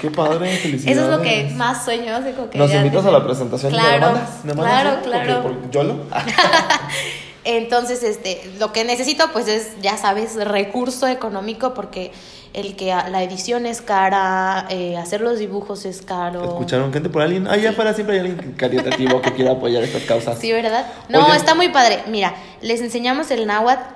Qué 0.00 0.10
padre, 0.10 0.56
felicidades. 0.56 0.86
Eso 0.98 1.04
es 1.04 1.16
lo 1.16 1.22
que 1.22 1.50
más 1.56 1.84
sueño. 1.84 2.14
que 2.50 2.58
¿Nos 2.58 2.72
invitas 2.72 3.04
a 3.04 3.10
la 3.10 3.24
presentación? 3.24 3.72
Claro, 3.72 3.92
¿Me 3.92 4.00
mandas? 4.00 4.44
¿Me 4.44 4.54
mandas 4.54 5.06
claro, 5.06 5.30
uno? 5.30 5.42
Porque 5.42 5.68
claro. 5.68 5.88
YOLO. 5.88 6.04
Entonces, 7.50 8.02
este, 8.02 8.42
lo 8.58 8.74
que 8.74 8.84
necesito, 8.84 9.32
pues, 9.32 9.48
es, 9.48 9.68
ya 9.80 9.96
sabes, 9.96 10.34
recurso 10.34 11.08
económico, 11.08 11.72
porque 11.72 12.12
el 12.52 12.76
que 12.76 12.88
la 12.88 13.22
edición 13.22 13.64
es 13.64 13.80
cara, 13.80 14.66
eh, 14.68 14.98
hacer 14.98 15.22
los 15.22 15.38
dibujos 15.38 15.86
es 15.86 16.02
caro. 16.02 16.44
¿Escucharon 16.44 16.92
gente 16.92 17.08
por 17.08 17.22
alguien? 17.22 17.48
Allá 17.48 17.70
afuera 17.70 17.94
siempre 17.94 18.20
hay 18.20 18.28
alguien 18.28 18.52
caritativo 18.52 19.22
que 19.22 19.32
quiera 19.32 19.52
apoyar 19.52 19.82
estas 19.82 20.02
causas. 20.02 20.38
Sí, 20.38 20.52
¿verdad? 20.52 20.92
No, 21.08 21.24
Oye. 21.24 21.36
está 21.36 21.54
muy 21.54 21.70
padre. 21.70 22.02
Mira, 22.08 22.34
les 22.60 22.82
enseñamos 22.82 23.30
el 23.30 23.46
náhuatl. 23.46 23.94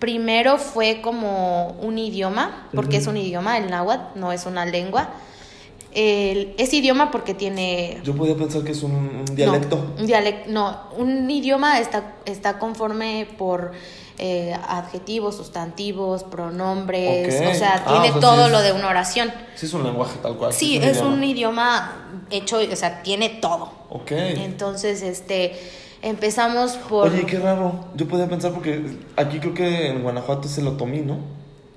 Primero 0.00 0.58
fue 0.58 1.00
como 1.00 1.76
un 1.80 1.98
idioma, 1.98 2.66
porque 2.74 2.96
es 2.96 3.06
un 3.06 3.16
idioma, 3.16 3.58
el 3.58 3.70
náhuatl, 3.70 4.18
no 4.18 4.32
es 4.32 4.44
una 4.44 4.64
lengua. 4.64 5.10
Es 5.92 6.72
idioma 6.74 7.10
porque 7.10 7.34
tiene 7.34 8.00
Yo 8.04 8.14
podía 8.14 8.36
pensar 8.36 8.62
que 8.62 8.72
es 8.72 8.82
un, 8.82 8.92
un 8.92 9.24
dialecto. 9.34 9.76
No, 9.76 10.00
un 10.00 10.06
dialecto, 10.06 10.50
no, 10.50 10.76
un 10.96 11.30
idioma 11.30 11.80
está, 11.80 12.14
está 12.26 12.58
conforme 12.58 13.26
por 13.38 13.72
eh, 14.18 14.54
adjetivos, 14.68 15.36
sustantivos, 15.36 16.24
pronombres, 16.24 17.34
o 17.34 17.54
sea, 17.54 17.82
Ah, 17.86 17.92
tiene 18.02 18.10
o 18.10 18.12
sea, 18.12 18.20
todo 18.20 18.36
sí 18.40 18.44
es- 18.46 18.50
lo 18.52 18.60
de 18.62 18.72
una 18.72 18.88
oración. 18.88 19.32
Sí, 19.54 19.66
es 19.66 19.72
un 19.72 19.84
lenguaje 19.84 20.18
tal 20.22 20.36
cual. 20.36 20.52
Sí, 20.52 20.76
es 20.76 20.98
un 21.00 21.22
idioma. 21.24 21.26
idioma 21.26 22.08
hecho, 22.30 22.58
o 22.58 22.76
sea, 22.76 23.02
tiene 23.02 23.28
todo. 23.30 23.70
Ok. 23.90 24.10
Entonces, 24.12 25.02
este, 25.02 25.52
empezamos 26.02 26.72
por... 26.72 27.08
Oye, 27.08 27.24
qué 27.26 27.38
raro. 27.38 27.86
Yo 27.96 28.06
podía 28.06 28.28
pensar 28.28 28.52
porque 28.52 28.82
aquí 29.16 29.38
creo 29.40 29.54
que 29.54 29.88
en 29.88 30.02
Guanajuato 30.02 30.46
es 30.48 30.58
el 30.58 30.66
otomí, 30.68 31.00
¿no? 31.00 31.18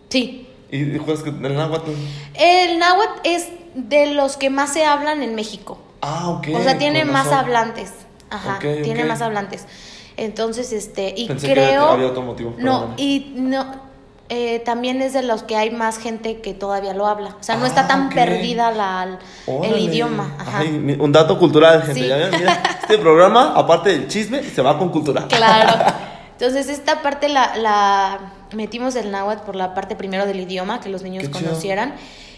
Sí, 0.09 0.47
Y 0.71 0.97
juegas 0.97 1.23
que 1.23 1.29
el 1.29 1.55
náhuatl. 1.55 1.91
el 2.35 2.79
náhuatl 2.79 3.19
es 3.23 3.47
de 3.75 4.13
los 4.13 4.37
que 4.37 4.49
más 4.49 4.71
se 4.73 4.85
hablan 4.85 5.21
en 5.23 5.35
México. 5.35 5.77
Ah, 6.01 6.29
ok. 6.29 6.47
o 6.55 6.63
sea, 6.63 6.77
tiene 6.77 7.01
con 7.03 7.11
más 7.13 7.25
razón. 7.25 7.39
hablantes. 7.39 7.91
Ajá, 8.29 8.59
tiene 8.59 9.03
más 9.05 9.21
hablantes. 9.21 9.65
Entonces, 10.17 10.71
este, 10.73 11.13
y 11.15 11.27
Pensé 11.27 11.47
que 11.47 11.53
creo... 11.53 11.85
había 11.89 12.07
otro 12.07 12.21
motivo, 12.21 12.53
No, 12.57 12.93
y 12.97 13.33
no, 13.35 13.65
eh, 14.29 14.59
también 14.59 15.01
es 15.01 15.11
de 15.13 15.23
los 15.23 15.43
que 15.43 15.55
hay 15.57 15.71
más 15.71 15.97
gente 15.97 16.39
que 16.41 16.53
todavía 16.53 16.93
lo 16.93 17.07
habla. 17.07 17.35
O 17.39 17.43
sea, 17.43 17.55
no 17.57 17.65
Ah, 17.65 17.67
está 17.67 17.87
tan 17.87 18.07
ok. 18.07 18.13
perdida 18.13 18.71
la, 18.71 19.19
el 19.63 19.77
idioma. 19.79 20.33
Ajá. 20.39 20.59
Ay, 20.59 20.97
un 20.99 21.11
dato 21.11 21.37
cultural, 21.37 21.83
gente. 21.83 22.01
Sí. 22.01 22.07
Ya 22.07 22.15
ven, 22.17 22.31
mira, 22.39 22.63
este 22.81 22.97
programa, 22.97 23.53
aparte 23.55 23.89
del 23.89 24.07
chisme, 24.07 24.43
se 24.43 24.61
va 24.61 24.77
con 24.77 24.89
cultura. 24.89 25.27
Claro. 25.27 25.93
Entonces, 26.39 26.69
esta 26.69 27.01
parte 27.01 27.27
la, 27.29 27.55
la 27.57 28.19
metimos 28.53 28.95
el 28.95 29.11
náhuatl 29.11 29.43
por 29.45 29.55
la 29.55 29.73
parte 29.73 29.95
primero 29.95 30.25
del 30.25 30.39
idioma, 30.39 30.79
que 30.81 30.89
los 30.89 31.03
niños 31.03 31.23
Qué 31.27 31.31
chido. 31.31 31.49
conocieran. 31.49 31.95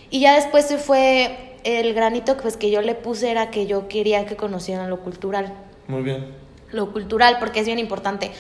Y 0.10 0.20
ya 0.20 0.36
después 0.36 0.66
se 0.66 0.78
fue 0.78 1.58
el 1.64 1.94
granito 1.94 2.38
pues, 2.38 2.58
que 2.58 2.70
yo 2.72 2.82
le 2.82 2.94
puse 2.96 3.32
era 3.32 3.50
que 3.50 3.66
yo 3.68 3.88
quería 3.88 4.26
que 4.26 4.36
conocieran 4.36 4.90
lo 4.90 5.00
cultural. 5.00 5.54
Muy 5.88 6.02
bien. 6.04 6.36
Lo 6.72 6.92
cultural, 6.92 7.38
porque 7.40 7.60
es 7.62 7.66
bien 7.66 7.80
importante 7.80 8.32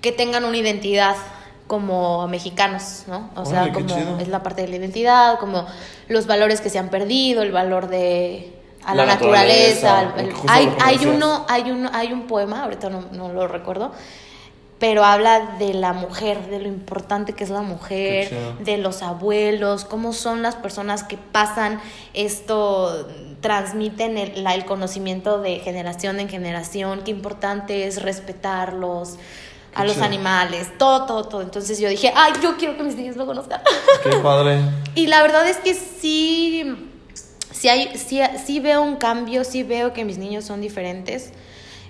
que 0.00 0.12
tengan 0.12 0.44
una 0.44 0.56
identidad 0.56 1.16
como 1.66 2.28
mexicanos, 2.28 3.04
¿no? 3.08 3.30
O 3.36 3.46
sea, 3.46 3.62
Órale, 3.64 3.72
como 3.72 4.18
es 4.20 4.28
la 4.28 4.42
parte 4.42 4.62
de 4.62 4.68
la 4.68 4.76
identidad, 4.76 5.38
como 5.38 5.66
los 6.08 6.26
valores 6.26 6.60
que 6.60 6.68
se 6.68 6.78
han 6.78 6.90
perdido, 6.90 7.42
el 7.42 7.52
valor 7.52 7.88
de 7.88 8.52
a 8.84 8.94
la, 8.94 9.06
La 9.06 9.14
naturaleza. 9.14 10.02
naturaleza, 10.04 10.42
el- 10.42 10.50
hay, 10.50 10.70
hay 10.82 11.06
uno, 11.06 11.46
hay 11.48 11.70
uno, 11.70 11.88
hay 11.94 12.12
un 12.12 12.26
poema, 12.26 12.64
ahorita 12.64 12.90
no, 12.90 13.04
no 13.12 13.32
lo 13.32 13.48
recuerdo, 13.48 13.92
pero 14.86 15.02
habla 15.02 15.56
de 15.58 15.72
la 15.72 15.94
mujer, 15.94 16.46
de 16.50 16.58
lo 16.58 16.68
importante 16.68 17.32
que 17.32 17.42
es 17.42 17.48
la 17.48 17.62
mujer, 17.62 18.28
de 18.60 18.76
los 18.76 19.00
abuelos, 19.02 19.86
cómo 19.86 20.12
son 20.12 20.42
las 20.42 20.56
personas 20.56 21.04
que 21.04 21.16
pasan 21.16 21.80
esto, 22.12 23.08
transmiten 23.40 24.18
el, 24.18 24.44
la- 24.44 24.54
el 24.54 24.66
conocimiento 24.66 25.40
de 25.40 25.60
generación 25.60 26.20
en 26.20 26.28
generación, 26.28 27.00
qué 27.02 27.12
importante 27.12 27.86
es 27.86 28.02
respetarlos, 28.02 29.14
a 29.74 29.80
Qué 29.80 29.86
los 29.86 29.94
chido. 29.94 30.04
animales, 30.04 30.68
todo, 30.76 31.06
todo, 31.06 31.24
todo. 31.28 31.40
Entonces 31.40 31.78
yo 31.80 31.88
dije, 31.88 32.12
ay, 32.14 32.34
yo 32.42 32.58
quiero 32.58 32.76
que 32.76 32.82
mis 32.82 32.94
niños 32.96 33.16
lo 33.16 33.24
conozcan. 33.24 33.62
Qué 34.04 34.10
padre. 34.18 34.58
Y 34.94 35.06
la 35.06 35.22
verdad 35.22 35.48
es 35.48 35.56
que 35.56 35.72
sí, 35.72 36.90
sí, 37.52 37.68
hay, 37.70 37.96
sí, 37.96 38.20
sí 38.44 38.60
veo 38.60 38.82
un 38.82 38.96
cambio, 38.96 39.44
sí 39.44 39.62
veo 39.62 39.94
que 39.94 40.04
mis 40.04 40.18
niños 40.18 40.44
son 40.44 40.60
diferentes 40.60 41.32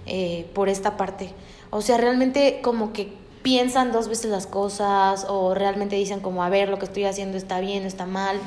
eh, 0.07 0.46
por 0.54 0.68
esta 0.68 0.96
parte. 0.96 1.30
O 1.74 1.82
sea, 1.82 1.96
realmente 1.96 2.60
como 2.62 2.92
que 2.92 3.12
piensan 3.42 3.90
dos 3.90 4.06
veces 4.06 4.30
las 4.30 4.46
cosas 4.46 5.26
o 5.28 5.54
realmente 5.54 5.96
dicen 5.96 6.20
como, 6.20 6.44
a 6.44 6.48
ver, 6.48 6.68
lo 6.68 6.78
que 6.78 6.84
estoy 6.84 7.04
haciendo 7.04 7.37
está 7.37 7.58
bien, 7.58 7.84
está 7.84 8.06
mal. 8.06 8.38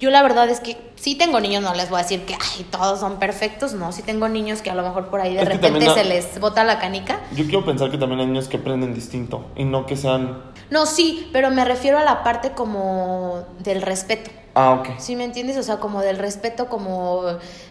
Yo 0.00 0.10
la 0.10 0.24
verdad 0.24 0.48
es 0.48 0.58
que 0.58 0.76
sí 0.96 1.14
tengo 1.14 1.38
niños, 1.38 1.62
no 1.62 1.72
les 1.72 1.88
voy 1.88 2.00
a 2.00 2.02
decir 2.02 2.22
que 2.22 2.34
ay, 2.34 2.66
todos 2.72 2.98
son 2.98 3.20
perfectos, 3.20 3.74
no, 3.74 3.92
sí 3.92 4.02
tengo 4.02 4.28
niños 4.28 4.60
que 4.60 4.70
a 4.70 4.74
lo 4.74 4.82
mejor 4.82 5.06
por 5.06 5.20
ahí 5.20 5.34
de 5.34 5.42
Es 5.42 5.48
repente 5.48 5.88
se 5.88 6.02
les 6.02 6.40
bota 6.40 6.64
la 6.64 6.80
canica. 6.80 7.20
Yo 7.36 7.44
quiero 7.44 7.64
pensar 7.64 7.92
que 7.92 7.96
también 7.96 8.22
hay 8.22 8.26
niños 8.26 8.48
que 8.48 8.56
aprenden 8.56 8.92
distinto 8.92 9.46
y 9.54 9.62
no 9.64 9.86
que 9.86 9.96
sean. 9.96 10.42
No, 10.70 10.86
sí, 10.86 11.28
pero 11.32 11.50
me 11.50 11.64
refiero 11.64 11.98
a 11.98 12.04
la 12.04 12.22
parte 12.22 12.52
como 12.52 13.44
del 13.60 13.82
respeto. 13.82 14.30
Ah, 14.56 14.74
ok. 14.74 14.98
¿Sí 14.98 15.16
me 15.16 15.24
entiendes? 15.24 15.56
O 15.56 15.64
sea, 15.64 15.78
como 15.78 16.00
del 16.00 16.16
respeto, 16.16 16.68
como 16.68 17.24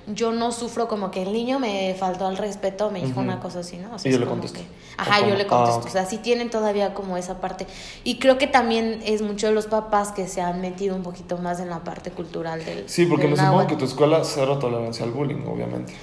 yo 0.08 0.34
no 0.34 0.51
sufro 0.51 0.89
como 0.89 1.12
que 1.12 1.21
el 1.21 1.32
niño 1.32 1.58
me 1.58 1.95
faltó 1.97 2.27
al 2.27 2.36
respeto, 2.36 2.91
me 2.91 3.01
dijo 3.01 3.21
una 3.21 3.39
cosa 3.39 3.60
así, 3.60 3.77
¿no? 3.77 3.95
O 3.95 3.99
sea, 3.99 4.10
Y 4.10 4.13
yo 4.13 4.19
le 4.19 4.25
contesto. 4.25 4.60
que- 4.60 4.65
ajá, 4.97 5.21
¿O 5.23 5.29
yo 5.29 5.36
le 5.36 5.47
contesto. 5.47 5.82
Ah. 5.86 5.88
O 5.88 5.89
sea, 5.89 6.06
sí 6.06 6.17
tienen 6.17 6.49
todavía 6.49 6.93
como 6.93 7.15
esa 7.15 7.39
parte. 7.39 7.67
Y 8.03 8.19
creo 8.19 8.38
que 8.38 8.47
también 8.47 9.01
es 9.06 9.21
mucho 9.21 9.47
de 9.47 9.53
los 9.53 9.67
papás 9.67 10.12
que 10.12 10.27
se 10.27 10.41
han 10.41 10.60
metido 10.60 10.93
un 10.93 11.03
poquito 11.03 11.38
más 11.38 11.62
en 11.62 11.69
la 11.69 11.86
parte 11.86 12.12
cultural 12.12 12.65
del 12.65 12.89
Sí, 12.89 13.06
porque 13.06 13.27
del 13.27 13.38
me 13.38 13.38
supongo 13.38 13.65
que 13.67 13.75
tu 13.77 13.86
escuela 13.86 14.21
cero 14.25 14.60
tolerancia 14.60 15.06
al 15.06 15.12
bullying, 15.12 15.45
obviamente. 15.47 15.93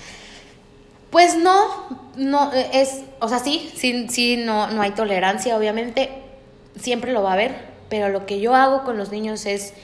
Pues 1.11 1.37
no, 1.37 1.67
no, 2.17 2.53
es, 2.53 3.01
o 3.21 3.29
sea, 3.29 3.41
sí, 3.41 3.71
sí, 3.77 4.07
sí, 4.09 4.37
no, 4.39 4.69
no 4.69 4.81
hay 4.81 4.93
tolerancia, 4.93 5.57
obviamente, 5.59 6.20
siempre 6.81 7.13
lo 7.13 7.23
va 7.23 7.31
a 7.31 7.35
haber, 7.35 7.55
pero 7.89 8.09
lo 8.09 8.27
que 8.27 8.41
yo 8.41 8.55
hago 8.55 8.85
con 8.85 8.97
los 8.97 9.11
niños 9.11 9.47
es 9.47 9.75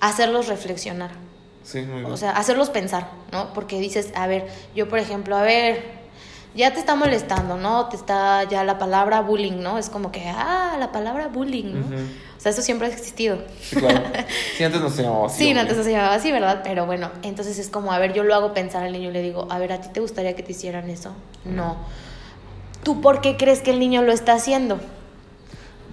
hacerlos 0.00 0.48
reflexionar. 0.48 1.10
Sí, 1.62 1.82
muy 1.82 2.00
bien. 2.00 2.12
O 2.12 2.16
sea, 2.16 2.30
hacerlos 2.32 2.70
pensar, 2.70 3.08
¿no? 3.32 3.52
Porque 3.52 3.78
dices, 3.78 4.12
a 4.14 4.26
ver, 4.26 4.46
yo 4.74 4.88
por 4.88 4.98
ejemplo, 4.98 5.36
a 5.36 5.42
ver, 5.42 6.00
ya 6.54 6.72
te 6.72 6.80
está 6.80 6.96
molestando, 6.96 7.56
¿no? 7.56 7.88
Te 7.88 7.96
está 7.96 8.44
ya 8.44 8.64
la 8.64 8.78
palabra 8.78 9.20
bullying, 9.20 9.60
¿no? 9.60 9.78
Es 9.78 9.88
como 9.88 10.10
que, 10.10 10.28
ah, 10.28 10.76
la 10.78 10.90
palabra 10.90 11.28
bullying, 11.28 11.74
¿no? 11.74 11.86
O 11.86 12.40
sea, 12.40 12.50
eso 12.50 12.62
siempre 12.62 12.88
ha 12.88 12.90
existido. 12.90 13.38
Sí, 13.60 13.76
claro. 13.76 14.02
Sí, 14.56 14.64
antes 14.64 14.80
no 14.80 14.90
se 14.90 15.02
llamaba 15.02 15.26
así. 15.26 15.44
Sí, 15.44 15.58
antes 15.58 15.76
no 15.76 15.84
se 15.84 15.92
llamaba 15.92 16.14
así, 16.14 16.32
¿verdad? 16.32 16.62
Pero 16.64 16.86
bueno, 16.86 17.10
entonces 17.22 17.58
es 17.58 17.68
como, 17.68 17.92
a 17.92 17.98
ver, 17.98 18.14
yo 18.14 18.24
lo 18.24 18.34
hago 18.34 18.54
pensar 18.54 18.82
al 18.82 18.92
niño 18.92 19.10
y 19.10 19.12
le 19.12 19.22
digo, 19.22 19.46
a 19.50 19.58
ver, 19.58 19.72
¿a 19.72 19.80
ti 19.80 19.88
te 19.92 20.00
gustaría 20.00 20.34
que 20.34 20.42
te 20.42 20.52
hicieran 20.52 20.90
eso? 20.90 21.12
No. 21.44 21.76
¿Tú 22.82 23.00
por 23.00 23.20
qué 23.20 23.36
crees 23.36 23.60
que 23.60 23.70
el 23.70 23.78
niño 23.78 24.02
lo 24.02 24.12
está 24.12 24.32
haciendo? 24.32 24.80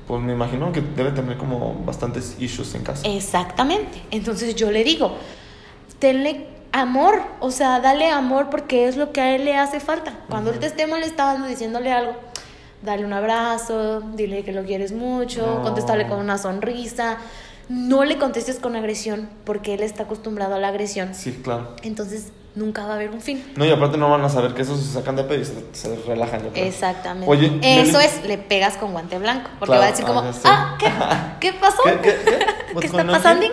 Pues 0.07 0.21
me 0.21 0.33
imagino 0.33 0.71
que 0.71 0.81
debe 0.81 1.11
tener 1.11 1.37
como 1.37 1.75
bastantes 1.85 2.35
issues 2.39 2.73
en 2.75 2.83
casa. 2.83 3.07
Exactamente. 3.07 4.01
Entonces 4.11 4.55
yo 4.55 4.71
le 4.71 4.83
digo, 4.83 5.17
tenle 5.99 6.47
amor, 6.71 7.21
o 7.39 7.51
sea, 7.51 7.79
dale 7.81 8.09
amor 8.09 8.49
porque 8.49 8.87
es 8.87 8.95
lo 8.95 9.11
que 9.11 9.19
a 9.21 9.35
él 9.35 9.43
le 9.45 9.55
hace 9.57 9.79
falta. 9.79 10.13
Cuando 10.29 10.51
él 10.51 10.59
te 10.59 10.67
esté 10.67 10.87
molestando, 10.87 11.47
diciéndole 11.47 11.91
algo, 11.91 12.13
dale 12.83 13.03
un 13.05 13.11
abrazo, 13.13 13.99
dile 14.15 14.43
que 14.43 14.53
lo 14.53 14.63
quieres 14.63 14.91
mucho, 14.93 15.45
No. 15.57 15.61
contéstale 15.63 16.07
con 16.07 16.19
una 16.19 16.37
sonrisa. 16.37 17.17
No 17.67 18.05
le 18.05 18.17
contestes 18.17 18.59
con 18.59 18.77
agresión 18.77 19.27
porque 19.43 19.73
él 19.73 19.81
está 19.83 20.03
acostumbrado 20.03 20.55
a 20.55 20.59
la 20.59 20.69
agresión. 20.69 21.13
Sí, 21.13 21.33
claro. 21.43 21.75
Entonces 21.83 22.31
nunca 22.57 22.85
va 22.85 22.93
a 22.93 22.95
haber 22.95 23.11
un 23.11 23.21
fin. 23.21 23.43
No, 23.55 23.65
y 23.65 23.71
aparte 23.71 23.97
no 23.97 24.09
van 24.09 24.21
a 24.21 24.29
saber 24.29 24.53
que 24.53 24.63
eso 24.63 24.75
se 24.75 24.91
sacan 24.91 25.15
de 25.15 25.23
pedo 25.23 25.41
y 25.41 25.45
se, 25.45 25.53
se 25.71 25.95
relajan. 26.07 26.43
yo 26.43 26.49
creo. 26.51 26.65
Exactamente. 26.65 27.29
Oye, 27.29 27.59
Eso 27.61 27.99
es, 27.99 28.25
le 28.25 28.37
pegas 28.37 28.77
con 28.77 28.91
guante 28.91 29.17
blanco. 29.19 29.49
Porque 29.59 29.75
Claro, 29.75 29.81
va 29.81 29.87
a 29.87 29.91
decir 29.91 30.05
como, 30.05 30.19
ah, 30.21 30.31
ah, 30.43 30.77
¿qué? 31.39 31.51
¿Qué 31.51 31.57
pasó? 31.57 31.83
¿Qué, 31.83 31.99
qué, 32.01 32.15
qué? 32.25 32.39
¿Qué 32.79 32.85
está 32.85 33.05
pasando? 33.05 33.45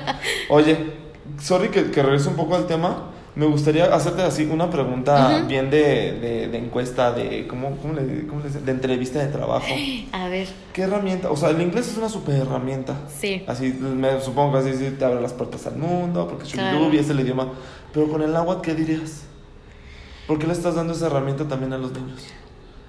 Oye, 0.48 0.94
sorry 1.40 1.68
que, 1.68 1.90
que 1.90 2.02
regrese 2.02 2.28
un 2.28 2.36
poco 2.36 2.54
al 2.54 2.66
tema. 2.66 3.11
Me 3.34 3.46
gustaría 3.46 3.86
hacerte 3.94 4.20
así 4.22 4.44
una 4.44 4.68
pregunta 4.68 5.44
bien 5.48 5.70
de, 5.70 6.12
de, 6.20 6.48
de 6.48 6.58
encuesta, 6.58 7.12
de 7.12 7.46
¿cómo, 7.46 7.78
cómo 7.78 7.94
le, 7.94 8.26
cómo 8.26 8.42
le 8.42 8.50
de 8.50 8.70
entrevista 8.72 9.20
de 9.20 9.28
trabajo. 9.28 9.74
A 10.12 10.28
ver, 10.28 10.46
¿Qué 10.74 10.82
herramienta? 10.82 11.30
O 11.30 11.36
sea, 11.36 11.48
el 11.48 11.62
inglés 11.62 11.88
es 11.88 11.96
una 11.96 12.10
super 12.10 12.34
herramienta. 12.34 12.94
sí. 13.08 13.42
Así, 13.46 13.72
me 13.72 14.20
supongo 14.20 14.52
que 14.52 14.58
así 14.68 14.74
sí 14.76 14.90
te 14.98 15.04
abre 15.06 15.22
las 15.22 15.32
puertas 15.32 15.66
al 15.66 15.76
mundo, 15.76 16.28
porque 16.28 16.46
Claro. 16.50 16.90
Es 16.92 17.08
el 17.08 17.20
idioma. 17.20 17.48
Pero 17.94 18.08
con 18.08 18.20
el 18.22 18.32
náhuatl, 18.32 18.60
¿qué 18.60 18.74
dirías? 18.74 19.22
¿Por 20.26 20.38
qué 20.38 20.46
le 20.46 20.52
estás 20.52 20.74
dando 20.74 20.92
esa 20.92 21.06
herramienta 21.06 21.48
también 21.48 21.72
a 21.72 21.78
los 21.78 21.92
niños? 21.92 22.22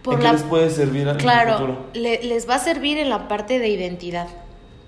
por 0.04 0.16
¿En 0.16 0.20
qué 0.20 0.32
les 0.34 0.44
puede 0.44 0.70
servir 0.70 1.04
en 1.04 1.08
el 1.10 1.18
Claro, 1.18 1.54
futuro? 1.54 1.78
le- 1.94 2.22
les 2.24 2.50
va 2.50 2.56
a 2.56 2.60
servir 2.60 2.98
en 2.98 3.10
la 3.10 3.30
parte 3.30 3.60
de 3.60 3.70
identidad, 3.70 4.28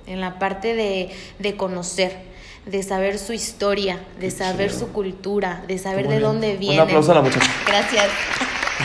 en 0.07 0.19
la 0.19 0.37
parte 0.39 0.75
de, 0.75 1.09
de 1.39 1.55
conocer, 1.55 2.11
de 2.65 2.81
saber 2.83 3.19
su 3.19 3.33
historia, 3.33 3.99
de 4.19 4.31
saber 4.31 4.71
su 4.71 4.89
cultura, 4.91 5.63
de 5.67 5.77
saber 5.77 6.07
de 6.07 6.19
dónde 6.19 6.53
Un 6.53 6.59
vienen. 6.59 6.79
aplauso 6.81 7.11
a 7.11 7.15
la 7.15 7.21
muchacha. 7.21 7.49
Gracias. 7.67 8.07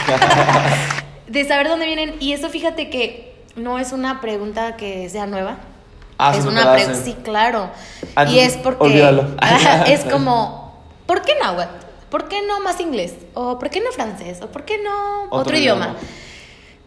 de 1.27 1.45
saber 1.45 1.69
dónde 1.69 1.87
vienen. 1.87 2.17
Y 2.21 2.33
eso 2.33 2.51
fíjate 2.51 2.91
que 2.91 3.35
no 3.57 3.79
es 3.79 3.93
una 3.93 4.21
pregunta 4.21 4.77
que 4.77 5.09
sea 5.09 5.27
nueva. 5.27 5.57
Ah, 6.19 6.35
es 6.37 6.45
una 6.45 6.73
pregunta, 6.75 7.01
sí, 7.03 7.17
claro. 7.25 7.71
Ah, 8.15 8.27
y 8.27 8.41
es 8.41 8.57
porque 8.59 8.85
olvídalo. 8.85 9.27
es 9.87 10.05
como, 10.11 10.79
¿por 11.07 11.23
qué 11.23 11.33
náhuatl? 11.41 11.87
¿Por 12.11 12.29
qué 12.29 12.43
no 12.47 12.61
más 12.61 12.81
inglés? 12.81 13.15
¿O 13.35 13.59
por 13.59 13.71
qué 13.71 13.81
no 13.81 13.93
francés? 13.93 14.41
¿O 14.43 14.49
por 14.49 14.65
qué 14.65 14.79
no 14.83 15.23
otro, 15.25 15.39
Otro 15.39 15.57
idioma? 15.57 15.87
idioma. 15.87 15.99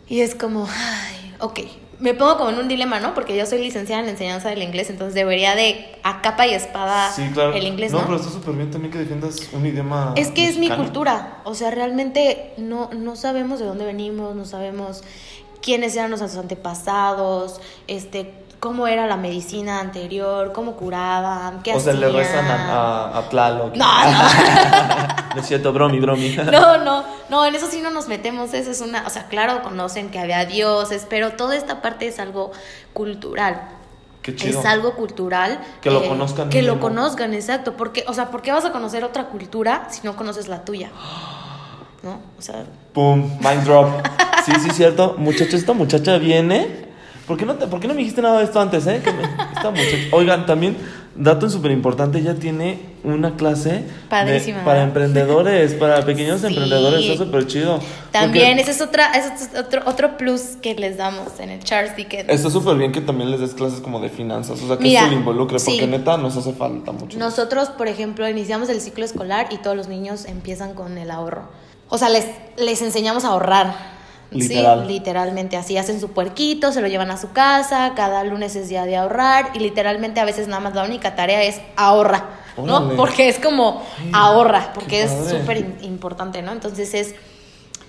Y 0.08 0.19
es 0.19 0.36
como, 0.36 0.67
ay, 0.69 1.36
ok. 1.39 1.60
Me 2.03 2.13
pongo 2.13 2.37
como 2.37 2.49
en 2.49 2.59
un 2.59 2.67
dilema, 2.67 2.99
¿no? 2.99 3.13
Porque 3.13 3.33
yo 3.37 3.45
soy 3.45 3.59
licenciada 3.59 4.01
en 4.01 4.07
la 4.07 4.11
enseñanza 4.11 4.49
del 4.49 4.61
inglés, 4.61 4.89
entonces 4.89 5.13
debería 5.15 5.55
de 5.55 5.85
a 6.03 6.21
capa 6.21 6.45
y 6.45 6.53
espada 6.53 7.09
Sí, 7.13 7.29
claro. 7.33 7.53
el 7.53 7.65
inglés, 7.65 7.93
no, 7.93 7.99
¿no? 7.99 8.05
pero 8.05 8.17
está 8.17 8.29
súper 8.29 8.55
bien 8.55 8.69
también 8.71 8.91
que 8.91 8.99
defiendas 8.99 9.47
un 9.53 9.65
idioma. 9.65 10.13
Es 10.17 10.27
que 10.29 10.49
es 10.49 10.57
mi 10.57 10.69
cultura. 10.69 11.39
O 11.45 11.55
sea, 11.55 11.71
realmente 11.71 12.51
no, 12.57 12.89
no 12.91 13.15
sabemos 13.15 13.59
de 13.59 13.65
dónde 13.67 13.85
venimos, 13.85 14.35
no 14.35 14.43
sabemos 14.43 15.01
quiénes 15.61 15.95
eran 15.95 16.09
nuestros 16.09 16.35
antepasados, 16.35 17.61
este, 17.87 18.33
cómo 18.63 18.88
era 18.88 19.08
la 19.08 19.17
medicina 19.17 19.82
anterior, 19.82 20.54
cómo 20.54 20.78
curaban, 20.78 21.62
qué 21.63 21.73
O 21.73 21.82
sea, 21.82 21.91
le 21.91 22.06
hacían. 22.06 22.17
rezan 22.17 22.45
a, 22.45 23.08
a, 23.08 23.17
a 23.17 23.30
Tlaloc. 23.30 23.76
No, 23.76 24.04
no. 24.06 24.19
No 25.36 25.41
es 25.41 25.47
cierto, 25.47 25.73
bromi, 25.73 25.99
bromi. 25.99 26.30
No, 26.52 26.78
no, 26.78 27.04
no, 27.30 27.45
en 27.45 27.56
eso 27.56 27.67
sí 27.69 27.82
no 27.82 27.91
nos 27.91 28.08
metemos, 28.08 28.54
eso 28.54 28.71
es 28.71 28.80
una, 28.80 29.06
o 29.06 29.10
sea, 29.10 29.26
claro, 29.28 29.63
conocen 29.63 30.12
que 30.12 30.19
había 30.19 30.45
dioses, 30.45 31.06
pero 31.10 31.34
toda 31.34 31.58
esta 31.58 31.82
parte 31.82 32.08
es 32.08 32.19
algo 32.19 32.54
cultural. 32.93 33.67
Qué 34.21 34.34
chido. 34.34 34.58
Es 34.62 34.65
algo 34.65 34.93
cultural. 34.93 35.60
Que 35.82 35.91
lo 35.91 36.08
conozcan 36.08 36.49
Que 36.49 36.62
lo 36.62 36.80
conozcan, 36.80 37.34
exacto. 37.34 37.73
Porque, 37.76 38.06
o 38.08 38.13
sea, 38.13 38.32
¿por 38.32 38.41
qué 38.41 38.54
vas 38.54 38.63
a 38.63 38.71
conocer 38.71 39.04
otra 39.04 39.26
cultura 39.26 39.88
si 39.89 39.99
no 40.08 40.15
conoces 40.15 40.47
la 40.47 40.63
tuya? 40.63 40.89
¿No? 42.02 42.21
O 42.39 42.41
sea, 42.41 42.63
Pum, 42.93 43.30
mind 43.41 43.65
drop. 43.65 43.89
Sí, 44.45 44.54
sí, 44.62 44.69
cierto. 44.69 45.15
Muchachos, 45.17 45.56
esta 45.56 45.73
muchacha 45.73 46.17
viene. 46.17 46.92
¿Por 47.27 47.38
qué 47.38 47.45
no, 47.45 47.55
te- 47.55 47.67
por 47.67 47.79
qué 47.79 47.88
no 47.88 47.93
me 47.93 47.99
dijiste 47.99 48.21
nada 48.21 48.39
de 48.39 48.45
esto 48.45 48.59
antes, 48.59 48.86
eh? 48.88 49.01
Que 49.03 49.12
me- 49.13 49.23
esta 49.23 49.71
muchacha. 49.71 49.97
Oigan, 50.12 50.45
también, 50.45 50.75
dato 51.15 51.49
súper 51.49 51.71
importante, 51.71 52.17
ella 52.19 52.36
tiene 52.36 52.79
una 53.05 53.36
clase. 53.38 53.83
de- 54.09 54.55
para 54.65 54.83
emprendedores, 54.83 55.73
para 55.75 56.01
pequeños 56.05 56.41
Sí. 56.41 56.47
emprendedores. 56.47 57.05
Está 57.05 57.23
súper 57.23 57.47
chido. 57.47 57.79
también 58.12 58.59
ese 58.59 58.71
es 58.71 58.81
otra, 58.81 59.12
ese 59.13 59.33
es 59.45 59.57
otro, 59.57 59.81
otro 59.86 60.17
plus 60.17 60.41
que 60.62 60.75
les 60.75 60.97
damos 60.97 61.39
en 61.39 61.49
el 61.49 61.63
Charles 61.63 61.95
Dickens. 61.95 62.29
Está 62.29 62.49
súper 62.49 62.75
bien 62.75 62.91
que 62.91 62.99
también 63.01 63.31
les 63.31 63.39
des 63.39 63.53
clases 63.53 63.79
como 63.79 63.99
de 64.01 64.09
finanzas. 64.09 64.62
O 64.62 64.67
sea, 64.67 64.77
que 64.77 64.83
Mira, 64.83 65.01
esto 65.01 65.12
le 65.12 65.17
involucre. 65.17 65.57
Porque 65.63 65.79
sí. 65.81 65.88
neta 65.88 66.17
nos 66.17 66.36
hace 66.36 66.51
falta 66.53 66.91
mucho. 66.91 67.17
Nosotros, 67.17 67.69
por 67.69 67.88
ejemplo, 67.88 68.27
iniciamos 68.27 68.67
el 68.69 68.81
ciclo 68.81 69.05
escolar 69.05 69.47
y 69.49 69.57
todos 69.57 69.77
los 69.77 69.88
niños 69.88 70.25
empiezan 70.25 70.73
con 70.73 70.97
el 70.97 71.09
ahorro. 71.09 71.43
O 71.89 71.97
sea, 71.97 72.09
les, 72.09 72.25
les 72.57 72.81
enseñamos 72.81 73.23
a 73.23 73.29
ahorrar. 73.29 73.92
Literal. 74.34 74.82
Sí, 74.88 74.93
literalmente 74.93 75.58
así. 75.58 75.78
Hacen 75.78 76.00
su 76.00 76.12
puerquito, 76.12 76.72
se 76.72 76.82
lo 76.82 76.88
llevan 76.88 77.12
a 77.12 77.17
su 77.17 77.32
casa, 77.32 77.93
cada 77.96 78.24
lunes 78.24 78.56
es 78.56 78.69
día 78.69 78.86
de 78.86 78.98
ahorrar 78.98 79.52
y 79.54 79.60
literalmente 79.60 80.19
a 80.19 80.26
veces 80.26 80.48
nada 80.48 80.60
más 80.60 80.76
la 80.76 80.84
única 80.84 81.15
tarea 81.15 81.43
es 81.43 81.62
ahorra, 81.76 82.30
¿no? 82.58 82.78
Órale. 82.78 82.96
Porque 82.96 83.30
es 83.30 83.39
como 83.39 83.84
Ay, 84.00 84.12
ahorra, 84.13 84.72
porque 84.74 85.04
es 85.04 85.12
súper 85.30 85.58
importante, 85.82 86.41
¿no? 86.41 86.52
Entonces 86.52 86.93
es, 86.93 87.15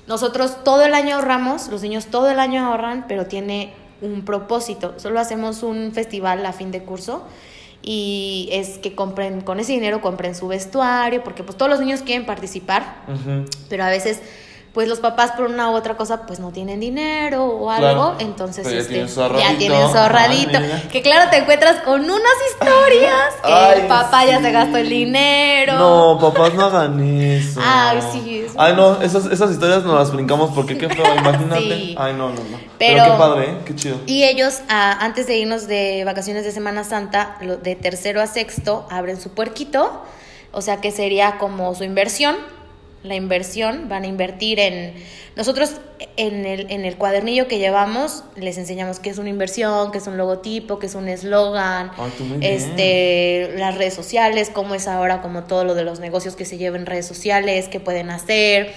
nosotros 0.06 0.62
todo 0.64 0.84
el 0.84 0.94
año 0.94 1.16
ahorramos, 1.16 1.68
los 1.68 1.82
niños 1.82 2.06
todo 2.06 2.30
el 2.30 2.38
año 2.38 2.66
ahorran, 2.66 3.06
pero 3.08 3.26
tiene 3.26 3.72
un 4.02 4.24
propósito. 4.24 4.94
Solo 4.98 5.20
hacemos 5.20 5.62
un 5.62 5.92
festival 5.92 6.44
a 6.44 6.52
fin 6.52 6.70
de 6.70 6.82
curso 6.82 7.22
y 7.82 8.48
es 8.50 8.78
que 8.78 8.94
compren, 8.94 9.42
con 9.42 9.60
ese 9.60 9.72
dinero 9.72 10.00
compren 10.00 10.34
su 10.34 10.48
vestuario, 10.48 11.22
porque 11.22 11.42
pues 11.42 11.58
todos 11.58 11.70
los 11.70 11.80
niños 11.80 12.00
quieren 12.00 12.24
participar, 12.24 13.02
pero 13.68 13.84
a 13.84 13.88
veces 13.88 14.20
pues 14.74 14.88
los 14.88 14.98
papás 14.98 15.30
por 15.32 15.46
una 15.46 15.70
u 15.70 15.74
otra 15.74 15.96
cosa 15.96 16.26
pues 16.26 16.40
no 16.40 16.50
tienen 16.50 16.80
dinero 16.80 17.46
o 17.46 17.66
Claro. 17.68 17.86
algo, 17.86 18.14
entonces 18.18 18.64
ya 18.68 18.76
este, 18.76 18.88
tienen 18.94 19.08
ya 19.38 19.52
mira. 20.58 20.82
que 20.90 21.00
claro, 21.00 21.30
te 21.30 21.36
encuentras 21.38 21.76
con 21.82 22.00
unas 22.02 22.20
historias 22.50 23.34
que 23.44 23.52
Ay, 23.52 23.80
el 23.82 23.86
papá 23.86 24.24
ya 24.26 24.40
se 24.40 24.50
gastó 24.50 24.76
el 24.78 24.88
dinero. 24.88 25.74
No, 25.78 26.18
papás, 26.20 26.54
no 26.54 26.64
hagan 26.64 27.00
eso. 27.00 27.60
Ay, 27.64 28.00
sí, 28.12 28.46
Ay, 28.56 28.74
no, 28.74 29.00
esas, 29.00 29.26
esas 29.26 29.52
historias 29.52 29.84
nos 29.84 29.94
las 29.96 30.12
brincamos 30.12 30.50
porque 30.52 30.76
qué 30.76 30.88
feo, 30.88 31.04
imagínate. 31.18 31.60
Sí. 31.60 31.94
Ay, 31.96 32.12
no, 32.14 32.30
no, 32.30 32.34
no. 32.34 32.58
Pero- 32.76 33.02
Pero, 33.04 33.04
qué 33.04 33.10
padre, 33.18 33.44
¿eh? 33.50 33.58
Qué 33.64 33.76
chido. 33.76 33.96
Y 34.06 34.24
ellos, 34.24 34.58
ah, 34.68 34.98
antes 35.00 35.28
de 35.28 35.36
irnos 35.38 35.68
de 35.68 36.02
vacaciones 36.04 36.44
de 36.44 36.50
Semana 36.50 36.82
Santa, 36.82 37.36
de 37.62 37.76
tercero 37.76 38.20
a 38.20 38.26
sexto, 38.26 38.86
abren 38.90 39.20
su 39.20 39.30
puerquito, 39.30 40.02
o 40.50 40.60
sea 40.62 40.80
que 40.80 40.90
sería 40.90 41.38
como 41.38 41.72
su 41.76 41.84
inversión. 41.84 42.36
La 43.04 43.14
inversión, 43.14 43.88
van 43.88 44.02
a 44.02 44.06
invertir 44.08 44.58
en... 44.58 44.94
Nosotros 45.36 45.72
en 46.16 46.46
el, 46.46 46.70
en 46.70 46.84
el 46.84 46.96
cuadernillo 46.96 47.48
que 47.48 47.58
llevamos 47.58 48.24
les 48.36 48.56
enseñamos 48.58 48.98
qué 48.98 49.10
es 49.10 49.18
una 49.18 49.28
inversión, 49.28 49.92
qué 49.92 49.98
es 49.98 50.06
un 50.06 50.16
logotipo, 50.16 50.78
qué 50.78 50.86
es 50.86 50.94
un 50.94 51.08
eslogan, 51.08 51.90
bien. 52.18 52.42
este, 52.42 53.52
las 53.56 53.76
redes 53.76 53.94
sociales, 53.94 54.50
cómo 54.52 54.74
es 54.74 54.88
ahora 54.88 55.22
como 55.22 55.44
todo 55.44 55.64
lo 55.64 55.74
de 55.74 55.84
los 55.84 56.00
negocios 56.00 56.34
que 56.36 56.44
se 56.44 56.56
llevan 56.56 56.80
en 56.80 56.86
redes 56.86 57.06
sociales, 57.06 57.68
qué 57.68 57.80
pueden 57.80 58.10
hacer. 58.10 58.72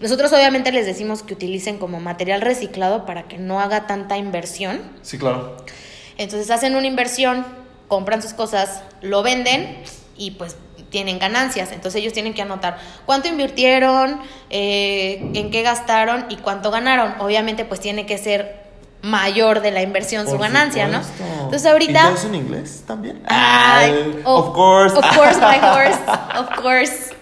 Nosotros 0.00 0.32
obviamente 0.32 0.72
les 0.72 0.86
decimos 0.86 1.22
que 1.22 1.34
utilicen 1.34 1.78
como 1.78 2.00
material 2.00 2.40
reciclado 2.40 3.06
para 3.06 3.28
que 3.28 3.38
no 3.38 3.60
haga 3.60 3.86
tanta 3.86 4.16
inversión. 4.18 4.80
Sí, 5.02 5.18
claro. 5.18 5.56
Entonces 6.18 6.50
hacen 6.50 6.76
una 6.76 6.86
inversión, 6.86 7.46
compran 7.88 8.22
sus 8.22 8.32
cosas, 8.32 8.82
lo 9.00 9.22
venden 9.22 9.82
y 10.16 10.32
pues 10.32 10.56
tienen 10.90 11.18
ganancias. 11.18 11.72
Entonces 11.72 12.00
ellos 12.00 12.12
tienen 12.12 12.34
que 12.34 12.42
anotar 12.42 12.78
cuánto 13.06 13.28
invirtieron, 13.28 14.20
eh, 14.50 15.30
en 15.34 15.50
qué 15.50 15.62
gastaron 15.62 16.26
y 16.28 16.36
cuánto 16.36 16.70
ganaron. 16.70 17.14
Obviamente 17.20 17.64
pues 17.64 17.80
tiene 17.80 18.06
que 18.06 18.18
ser 18.18 18.64
mayor 19.02 19.60
de 19.60 19.70
la 19.70 19.82
inversión 19.82 20.24
su 20.26 20.32
Por 20.32 20.40
ganancia, 20.40 20.88
¿no? 20.88 21.02
supuesto. 21.02 21.24
Entonces 21.44 21.64
¿Y 21.64 21.68
ahorita... 21.68 22.12
eso 22.12 22.26
en 22.28 22.34
inglés 22.34 22.84
también? 22.86 23.22
Ay, 23.26 24.20
of 24.24 24.52
course. 24.54 24.96
Of 24.96 25.04
course, 25.16 25.38
my 25.40 25.58
horse. 25.62 25.98
Of 26.38 26.60
course. 26.62 27.14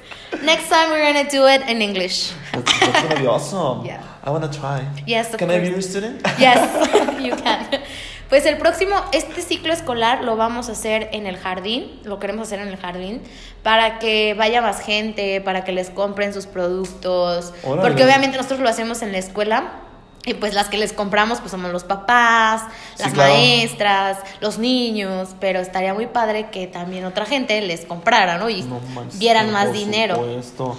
Next 0.43 0.69
time 0.69 0.91
we're 0.91 1.03
gonna 1.13 1.29
do 1.31 1.47
it 1.49 1.63
in 1.69 1.81
English. 1.83 2.33
That's, 2.53 2.81
that's 2.81 3.03
gonna 3.03 3.21
be 3.21 3.27
awesome. 3.27 3.85
Yeah. 3.87 4.01
I 4.25 4.31
wanna 4.31 4.49
try. 4.51 4.85
Yes, 5.07 5.33
of 5.35 5.39
Can 5.39 5.51
I 5.51 5.59
be 5.61 5.69
course. 5.69 5.71
your 5.73 5.83
student? 5.83 6.23
Yes, 6.39 7.21
you 7.21 7.37
can. 7.37 7.83
Pues 8.29 8.47
el 8.47 8.57
próximo, 8.59 8.95
este 9.13 9.43
ciclo 9.43 9.73
escolar 9.73 10.25
lo 10.25 10.37
vamos 10.37 10.69
a 10.69 10.73
hacer 10.73 11.09
en 11.13 11.27
el 11.27 11.37
jardín, 11.37 12.01
lo 12.05 12.19
queremos 12.19 12.49
hacer 12.49 12.61
en 12.61 12.69
el 12.69 12.77
jardín, 12.77 13.23
para 13.63 13.99
que 13.99 14.35
vaya 14.35 14.61
más 14.63 14.81
gente, 14.81 15.41
para 15.41 15.63
que 15.65 15.73
les 15.73 15.91
compren 15.91 16.33
sus 16.35 16.47
productos, 16.47 17.53
Órale. 17.63 17.83
porque 17.89 18.05
obviamente 18.05 18.37
nosotros 18.37 18.61
lo 18.61 18.69
hacemos 18.69 19.03
en 19.03 19.13
la 19.13 19.19
escuela. 19.19 19.73
Y 20.27 20.33
pues 20.33 20.55
las 20.55 20.69
que 20.71 20.79
les 20.79 20.95
compramos 20.95 21.41
pues 21.41 21.51
somos 21.51 21.71
los 21.71 21.85
papás, 21.85 22.63
Sí, 22.97 23.03
las 23.03 23.13
claro. 23.13 23.35
maestras, 23.35 24.19
los 24.41 24.57
niños, 24.59 25.37
pero 25.39 25.61
estaría 25.61 25.93
muy 25.93 26.07
padre 26.07 26.49
que 26.51 26.67
también 26.67 27.05
otra 27.05 27.27
gente 27.27 27.61
les 27.61 27.85
comprara, 27.85 28.39
¿no? 28.39 28.49
Y 28.49 28.63
No 28.63 28.81
vieran 29.19 29.53
más 29.53 29.75
dinero. 29.75 30.15
supuesto. 30.17 30.77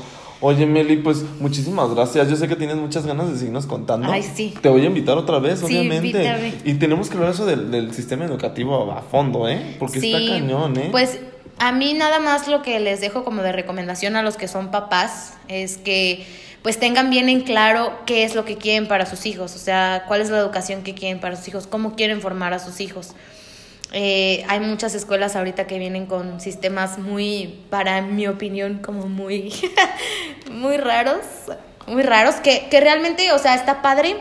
Oye, 0.47 0.67
Meli, 0.67 0.97
pues 0.97 1.25
muchísimas 1.39 1.89
gracias. 1.95 2.29
Yo 2.29 2.35
sé 2.35 2.47
que 2.47 2.55
tienes 2.55 2.75
muchas 2.75 3.03
ganas 3.07 3.31
de 3.31 3.35
seguirnos 3.39 3.65
contando. 3.65 4.11
Ay, 4.11 4.21
sí. 4.21 4.53
Te 4.61 4.69
voy 4.69 4.81
a 4.81 4.85
invitar 4.85 5.17
otra 5.17 5.39
vez, 5.39 5.57
Sí, 5.57 5.65
obviamente. 5.65 6.07
invítame. 6.09 6.53
Y 6.63 6.75
tenemos 6.75 7.09
que 7.09 7.15
hablar 7.17 7.31
eso 7.31 7.47
del, 7.47 7.71
del 7.71 7.95
sistema 7.95 8.25
educativo 8.25 8.91
a 8.91 9.01
fondo, 9.01 9.49
¿eh? 9.49 9.75
Porque 9.79 9.97
está 9.97 10.23
cañón, 10.33 10.77
¿eh? 10.77 10.89
Pues 10.91 11.19
a 11.57 11.71
mí 11.71 11.95
nada 11.95 12.19
más 12.19 12.47
lo 12.47 12.61
que 12.61 12.79
les 12.79 13.01
dejo 13.01 13.23
como 13.23 13.41
de 13.41 13.53
recomendación 13.53 14.15
a 14.15 14.21
los 14.21 14.37
que 14.37 14.47
son 14.47 14.69
papás 14.69 15.33
es 15.47 15.77
que 15.77 16.23
pues 16.61 16.79
tengan 16.79 17.09
bien 17.09 17.27
en 17.27 17.41
claro 17.41 17.93
qué 18.05 18.23
es 18.23 18.35
lo 18.35 18.45
que 18.45 18.57
quieren 18.57 18.87
para 18.87 19.07
sus 19.07 19.25
hijos, 19.25 19.55
o 19.55 19.59
sea, 19.59 20.03
cuál 20.07 20.21
es 20.21 20.29
la 20.29 20.37
educación 20.37 20.83
que 20.83 20.93
quieren 20.93 21.19
para 21.19 21.37
sus 21.37 21.47
hijos, 21.47 21.65
cómo 21.65 21.95
quieren 21.95 22.21
formar 22.21 22.53
a 22.53 22.59
sus 22.59 22.81
hijos. 22.81 23.15
Eh, 23.91 24.43
hay 24.47 24.59
muchas 24.59 24.95
escuelas 24.95 25.35
ahorita 25.35 25.67
que 25.67 25.79
vienen 25.79 26.05
con 26.05 26.41
sistemas 26.41 26.97
muy, 26.97 27.63
para 27.69 28.01
mi 28.01 28.27
opinión, 28.27 28.79
como 28.79 29.07
muy, 29.07 29.53
muy 30.51 30.77
raros, 30.77 31.19
muy 31.87 32.03
raros, 32.03 32.35
que, 32.35 32.67
que 32.69 32.81
realmente, 32.81 33.31
o 33.31 33.37
sea, 33.37 33.55
está 33.55 33.81
padre, 33.81 34.17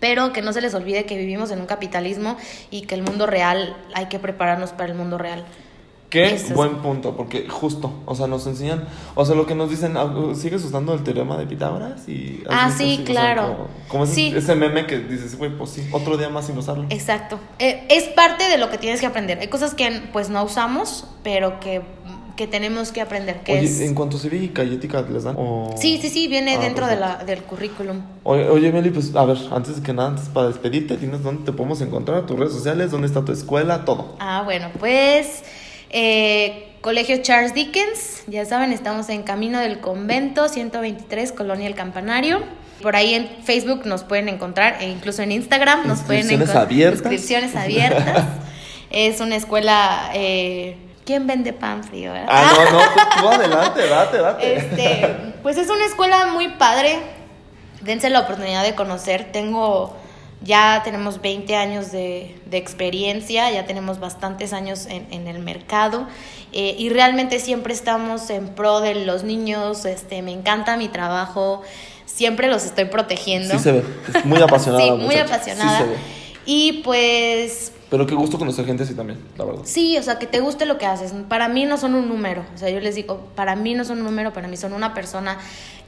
pero 0.00 0.32
que 0.32 0.42
no 0.42 0.52
se 0.52 0.60
les 0.60 0.74
olvide 0.74 1.04
que 1.04 1.16
vivimos 1.16 1.50
en 1.50 1.60
un 1.60 1.66
capitalismo 1.66 2.36
y 2.70 2.82
que 2.82 2.94
el 2.94 3.02
mundo 3.02 3.26
real, 3.26 3.76
hay 3.94 4.06
que 4.06 4.18
prepararnos 4.18 4.72
para 4.72 4.90
el 4.90 4.94
mundo 4.98 5.18
real. 5.18 5.44
Qué 6.10 6.26
Eso 6.26 6.46
es- 6.48 6.54
buen 6.54 6.76
punto, 6.76 7.16
porque 7.16 7.48
justo, 7.48 7.92
o 8.06 8.14
sea, 8.14 8.26
nos 8.28 8.46
enseñan, 8.46 8.84
o 9.16 9.24
sea, 9.26 9.34
lo 9.34 9.44
que 9.46 9.54
nos 9.56 9.70
dicen, 9.70 9.96
ah, 9.96 10.12
¿sigues 10.34 10.64
usando 10.64 10.94
el 10.94 11.02
teorema 11.02 11.36
de 11.36 11.46
Pitágoras? 11.46 12.08
Y 12.08 12.44
¿has 12.48 12.72
Ah, 12.72 12.74
sí, 12.76 12.84
así? 12.84 12.92
O 12.92 12.96
sea, 12.96 13.04
claro. 13.06 13.42
como, 13.42 13.68
como 13.88 14.04
ese, 14.04 14.14
Sí. 14.14 14.32
ese 14.36 14.54
meme 14.54 14.86
que 14.86 14.98
dices, 15.00 15.36
güey, 15.36 15.50
pues 15.56 15.70
sí, 15.70 15.86
otro 15.92 16.16
día 16.16 16.28
más 16.28 16.46
sin 16.46 16.56
usarlo. 16.56 16.86
Exacto. 16.90 17.40
Eh, 17.58 17.84
es 17.88 18.04
parte 18.04 18.48
de 18.48 18.56
lo 18.56 18.70
que 18.70 18.78
tienes 18.78 19.00
que 19.00 19.06
aprender. 19.06 19.38
Hay 19.40 19.48
cosas 19.48 19.74
que 19.74 20.02
pues 20.12 20.30
no 20.30 20.44
usamos, 20.44 21.06
pero 21.22 21.58
que 21.60 21.82
que 22.36 22.46
tenemos 22.46 22.92
que 22.92 23.00
aprender. 23.00 23.40
Que 23.44 23.52
Oye, 23.54 23.64
es... 23.64 23.80
en 23.80 23.94
cuanto 23.94 24.18
a 24.18 24.20
cívica 24.20 24.62
y 24.62 24.74
ética 24.74 25.00
les 25.10 25.24
dan. 25.24 25.36
O... 25.38 25.74
Sí, 25.78 25.98
sí, 26.02 26.10
sí, 26.10 26.28
viene 26.28 26.56
Ah, 26.56 26.60
dentro 26.60 26.86
de 26.86 26.96
la, 26.96 27.24
del 27.24 27.42
currículum. 27.42 28.02
Oye, 28.24 28.46
oye, 28.50 28.70
Meli, 28.72 28.90
pues 28.90 29.16
a 29.16 29.24
ver, 29.24 29.38
antes 29.52 29.80
que 29.80 29.94
nada, 29.94 30.10
antes 30.10 30.28
para 30.28 30.48
despedirte, 30.48 30.98
dinos 30.98 31.22
dónde 31.22 31.44
te 31.46 31.52
podemos 31.52 31.80
encontrar, 31.80 32.26
tus 32.26 32.38
redes 32.38 32.52
sociales, 32.52 32.90
dónde 32.90 33.06
está 33.06 33.24
tu 33.24 33.32
escuela, 33.32 33.86
todo. 33.86 34.16
Ah, 34.18 34.42
bueno, 34.44 34.68
pues 34.78 35.44
eh, 35.98 36.68
Colegio 36.82 37.16
Charles 37.22 37.54
Dickens, 37.54 38.22
ya 38.26 38.44
saben, 38.44 38.70
estamos 38.70 39.08
en 39.08 39.22
Camino 39.22 39.58
del 39.58 39.80
Convento 39.80 40.46
123, 40.46 41.32
Colonia 41.32 41.66
El 41.66 41.74
Campanario. 41.74 42.42
Por 42.82 42.96
ahí 42.96 43.14
en 43.14 43.26
Facebook 43.44 43.86
nos 43.86 44.04
pueden 44.04 44.28
encontrar, 44.28 44.76
e 44.80 44.90
incluso 44.90 45.22
en 45.22 45.32
Instagram 45.32 45.88
nos 45.88 46.00
pueden 46.00 46.30
encontrar. 46.30 46.64
abiertas. 46.64 47.00
Inscripciones 47.00 47.56
abiertas. 47.56 48.24
es 48.90 49.20
una 49.20 49.36
escuela... 49.36 50.10
Eh, 50.12 50.76
¿Quién 51.06 51.26
vende 51.26 51.54
pan 51.54 51.82
frío? 51.82 52.12
verdad? 52.12 52.26
Ah, 52.28 52.52
no, 52.70 52.72
no, 52.72 52.78
tú, 52.80 53.20
tú 53.20 53.28
adelante, 53.30 53.86
date, 53.86 54.18
date. 54.18 54.56
Este, 54.56 55.16
pues 55.42 55.56
es 55.56 55.70
una 55.70 55.86
escuela 55.86 56.26
muy 56.26 56.48
padre. 56.48 56.98
Dense 57.80 58.10
la 58.10 58.20
oportunidad 58.20 58.64
de 58.64 58.74
conocer. 58.74 59.32
Tengo, 59.32 59.96
ya 60.42 60.82
tenemos 60.84 61.20
20 61.20 61.56
años 61.56 61.92
de, 61.92 62.36
de 62.46 62.56
experiencia, 62.56 63.50
ya 63.50 63.66
tenemos 63.66 64.00
bastantes 64.00 64.52
años 64.52 64.86
en, 64.86 65.06
en 65.10 65.26
el 65.28 65.38
mercado 65.38 66.06
eh, 66.52 66.74
y 66.78 66.88
realmente 66.88 67.38
siempre 67.40 67.74
estamos 67.74 68.30
en 68.30 68.48
pro 68.48 68.80
de 68.80 68.94
los 69.06 69.24
niños. 69.24 69.84
Este, 69.84 70.22
me 70.22 70.32
encanta 70.32 70.76
mi 70.76 70.88
trabajo, 70.88 71.62
siempre 72.06 72.48
los 72.48 72.64
estoy 72.64 72.86
protegiendo. 72.86 73.54
Sí 73.54 73.60
se 73.60 73.72
ve, 73.72 73.84
es 74.14 74.24
muy 74.24 74.40
apasionada. 74.40 74.84
Sí, 74.84 74.90
muy 74.90 75.00
muchacha, 75.04 75.34
apasionada. 75.34 75.78
Sí 75.78 75.84
se 75.84 75.90
ve. 75.90 75.96
Y 76.46 76.72
pues 76.84 77.72
Pero 77.88 78.06
qué 78.06 78.14
gusto 78.14 78.38
conocer 78.38 78.66
gente 78.66 78.82
así 78.82 78.94
también, 78.94 79.20
la 79.36 79.44
verdad. 79.44 79.62
Sí, 79.64 79.96
o 79.96 80.02
sea, 80.02 80.18
que 80.18 80.26
te 80.26 80.40
guste 80.40 80.66
lo 80.66 80.76
que 80.76 80.86
haces. 80.86 81.12
Para 81.28 81.48
mí 81.48 81.66
no 81.66 81.76
son 81.76 81.94
un 81.94 82.08
número. 82.08 82.44
O 82.54 82.58
sea, 82.58 82.68
yo 82.68 82.80
les 82.80 82.96
digo, 82.96 83.28
para 83.36 83.54
mí 83.54 83.74
no 83.74 83.84
son 83.84 83.98
un 83.98 84.04
número, 84.04 84.32
para 84.32 84.48
mí 84.48 84.56
son 84.56 84.72
una 84.72 84.92
persona 84.92 85.38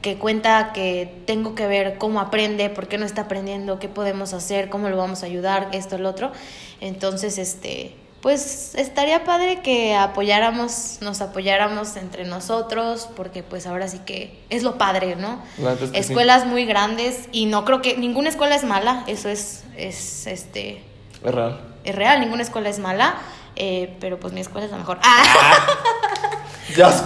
que 0.00 0.16
cuenta 0.16 0.72
que 0.72 1.22
tengo 1.26 1.56
que 1.56 1.66
ver 1.66 1.98
cómo 1.98 2.20
aprende, 2.20 2.70
por 2.70 2.86
qué 2.86 2.98
no 2.98 3.06
está 3.06 3.22
aprendiendo, 3.22 3.80
qué 3.80 3.88
podemos 3.88 4.32
hacer, 4.32 4.68
cómo 4.68 4.88
lo 4.88 4.96
vamos 4.96 5.24
a 5.24 5.26
ayudar, 5.26 5.70
esto, 5.72 5.98
lo 5.98 6.08
otro. 6.08 6.30
Entonces, 6.80 7.36
este, 7.36 7.96
pues 8.20 8.76
estaría 8.76 9.24
padre 9.24 9.60
que 9.62 9.96
apoyáramos, 9.96 10.98
nos 11.00 11.20
apoyáramos 11.20 11.96
entre 11.96 12.24
nosotros, 12.24 13.08
porque 13.16 13.42
pues 13.42 13.66
ahora 13.66 13.88
sí 13.88 14.00
que 14.06 14.38
es 14.50 14.62
lo 14.62 14.78
padre, 14.78 15.16
¿no? 15.16 15.42
La 15.60 15.72
neta 15.72 15.84
es 15.86 15.90
que 15.90 16.02
sí. 16.02 16.12
Escuelas 16.12 16.46
muy 16.46 16.64
grandes 16.64 17.28
y 17.32 17.46
no 17.46 17.64
creo 17.64 17.82
que 17.82 17.96
ninguna 17.96 18.28
escuela 18.28 18.54
es 18.54 18.62
mala, 18.62 19.02
eso 19.08 19.28
es, 19.28 19.64
es, 19.76 20.28
este, 20.28 20.82
Es 21.24 21.34
real. 21.34 21.60
Es 21.90 21.96
real, 21.96 22.20
ninguna 22.20 22.42
escuela 22.42 22.68
es 22.68 22.78
mala, 22.78 23.14
eh, 23.56 23.96
pero 24.00 24.18
pues 24.20 24.32
mi 24.32 24.40
escuela 24.40 24.66
es 24.66 24.72
la 24.72 24.78
mejor. 24.78 24.98
Ah, 25.02 25.22
Jazz 26.76 27.02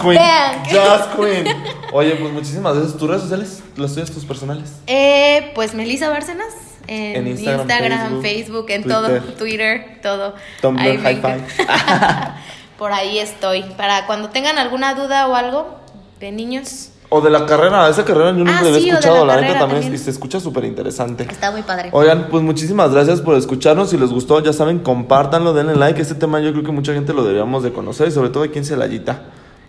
Queen. 1.15 1.47
Oye, 1.93 2.15
pues 2.15 2.33
muchísimas 2.33 2.75
gracias. 2.75 2.97
¿Tus 2.97 3.07
redes 3.07 3.21
sociales? 3.23 3.63
¿Las 3.77 3.93
tuyas, 3.93 4.11
tus 4.11 4.25
personales? 4.25 4.73
eh, 4.87 5.51
pues 5.55 5.73
Melissa 5.73 6.09
Bárcenas. 6.09 6.53
En, 6.85 7.15
En 7.15 7.27
Instagram, 7.27 7.61
Instagram, 7.61 8.21
Facebook, 8.21 8.21
Facebook, 8.21 8.69
en 8.71 8.83
Twitter. 8.83 9.21
todo, 9.21 9.33
Twitter, 9.35 9.99
todo. 10.01 10.35
Tumblr, 10.61 10.81
Ahí 10.83 10.97
me 10.97 11.43
Por 12.77 12.91
ahí 12.91 13.19
estoy. 13.19 13.63
Para 13.77 14.05
cuando 14.05 14.29
tengan 14.31 14.57
alguna 14.57 14.93
duda 14.93 15.27
o 15.29 15.35
algo 15.35 15.79
de 16.19 16.33
niños, 16.33 16.89
O 17.15 17.21
de 17.21 17.29
la 17.29 17.45
carrera, 17.45 17.87
esa 17.89 18.03
carrera 18.03 18.31
yo 18.31 18.37
nunca 18.39 18.57
Ah, 18.57 18.61
la 18.63 18.67
había 18.69 18.79
sí, 18.81 18.89
escuchado, 18.89 19.23
la 19.25 19.35
la, 19.35 19.41
neta 19.41 19.59
también, 19.59 19.81
también. 19.81 19.93
y 19.93 19.97
se 20.03 20.09
escucha 20.09 20.39
súper 20.39 20.65
interesante. 20.65 21.27
está 21.29 21.51
muy 21.51 21.61
padre. 21.61 21.89
Oigan, 21.91 22.27
pues 22.31 22.41
muchísimas 22.43 22.91
gracias 22.91 23.21
por 23.21 23.35
escucharnos. 23.35 23.91
Si 23.91 23.97
les 23.97 24.09
gustó, 24.09 24.39
ya 24.41 24.51
saben, 24.51 24.79
compártanlo, 24.79 25.53
denle 25.53 25.75
like. 25.75 26.01
Este 26.01 26.15
tema 26.15 26.39
yo 26.39 26.51
creo 26.53 26.63
que 26.63 26.71
mucha 26.71 26.93
gente 26.93 27.13
lo 27.13 27.21
deberíamos 27.23 27.61
de 27.61 27.71
conocer 27.71 28.07
y 28.07 28.11
sobre 28.11 28.29
todo 28.29 28.43
aquí 28.43 28.57
en 28.57 28.65
Celayita, 28.65 29.21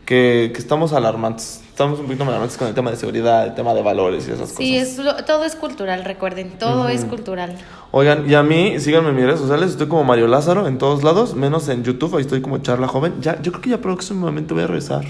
que, 0.06 0.52
que 0.54 0.58
estamos 0.58 0.92
alarmantes. 0.94 1.60
Estamos 1.68 1.98
un 1.98 2.06
poquito 2.06 2.22
alarmantes 2.24 2.56
con 2.56 2.68
el 2.68 2.74
tema 2.74 2.90
de 2.92 2.96
seguridad, 2.96 3.44
el 3.46 3.54
tema 3.54 3.74
de 3.74 3.82
valores 3.82 4.28
y 4.28 4.30
esas 4.30 4.50
Sí, 4.50 4.78
cosas. 4.78 4.88
es 4.92 4.98
lo- 5.04 5.16
todo 5.24 5.44
es 5.44 5.54
cultural, 5.56 6.04
recuerden, 6.04 6.56
todo 6.58 6.88
es 6.88 7.04
cultural. 7.04 7.58
Oigan, 7.90 8.30
y 8.30 8.34
a 8.34 8.42
mí, 8.42 8.78
síganme 8.80 9.08
en 9.10 9.16
mis 9.16 9.24
redes 9.26 9.40
sociales, 9.40 9.70
estoy 9.72 9.88
como 9.88 10.04
Mario 10.04 10.28
Lázaro 10.28 10.66
en 10.68 10.78
todos 10.78 11.02
lados, 11.02 11.34
menos 11.34 11.68
en 11.68 11.82
YouTube, 11.84 12.14
ahí 12.14 12.20
estoy 12.22 12.40
como 12.40 12.58
Charla 12.58 12.86
Joven. 12.88 13.14
Ya, 13.20 13.42
yo 13.42 13.50
creo 13.52 13.62
que 13.62 13.70
ya 13.70 13.78
próximamente 13.82 14.54
voy 14.54 14.62
a 14.62 14.66
regresar 14.68 15.04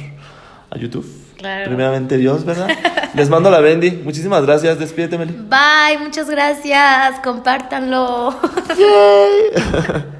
a 0.74 0.78
YouTube. 0.78 1.06
Claro. 1.37 1.66
Primeramente 1.66 2.16
Dios, 2.16 2.44
¿verdad? 2.44 2.68
Les 3.14 3.28
mando 3.28 3.50
la 3.50 3.60
Bendy. 3.60 3.90
Muchísimas 3.90 4.44
gracias. 4.44 4.78
Despídete, 4.78 5.18
Meli. 5.18 5.32
Bye, 5.32 5.98
muchas 5.98 6.28
gracias, 6.28 7.20
compártanlo. 7.20 8.34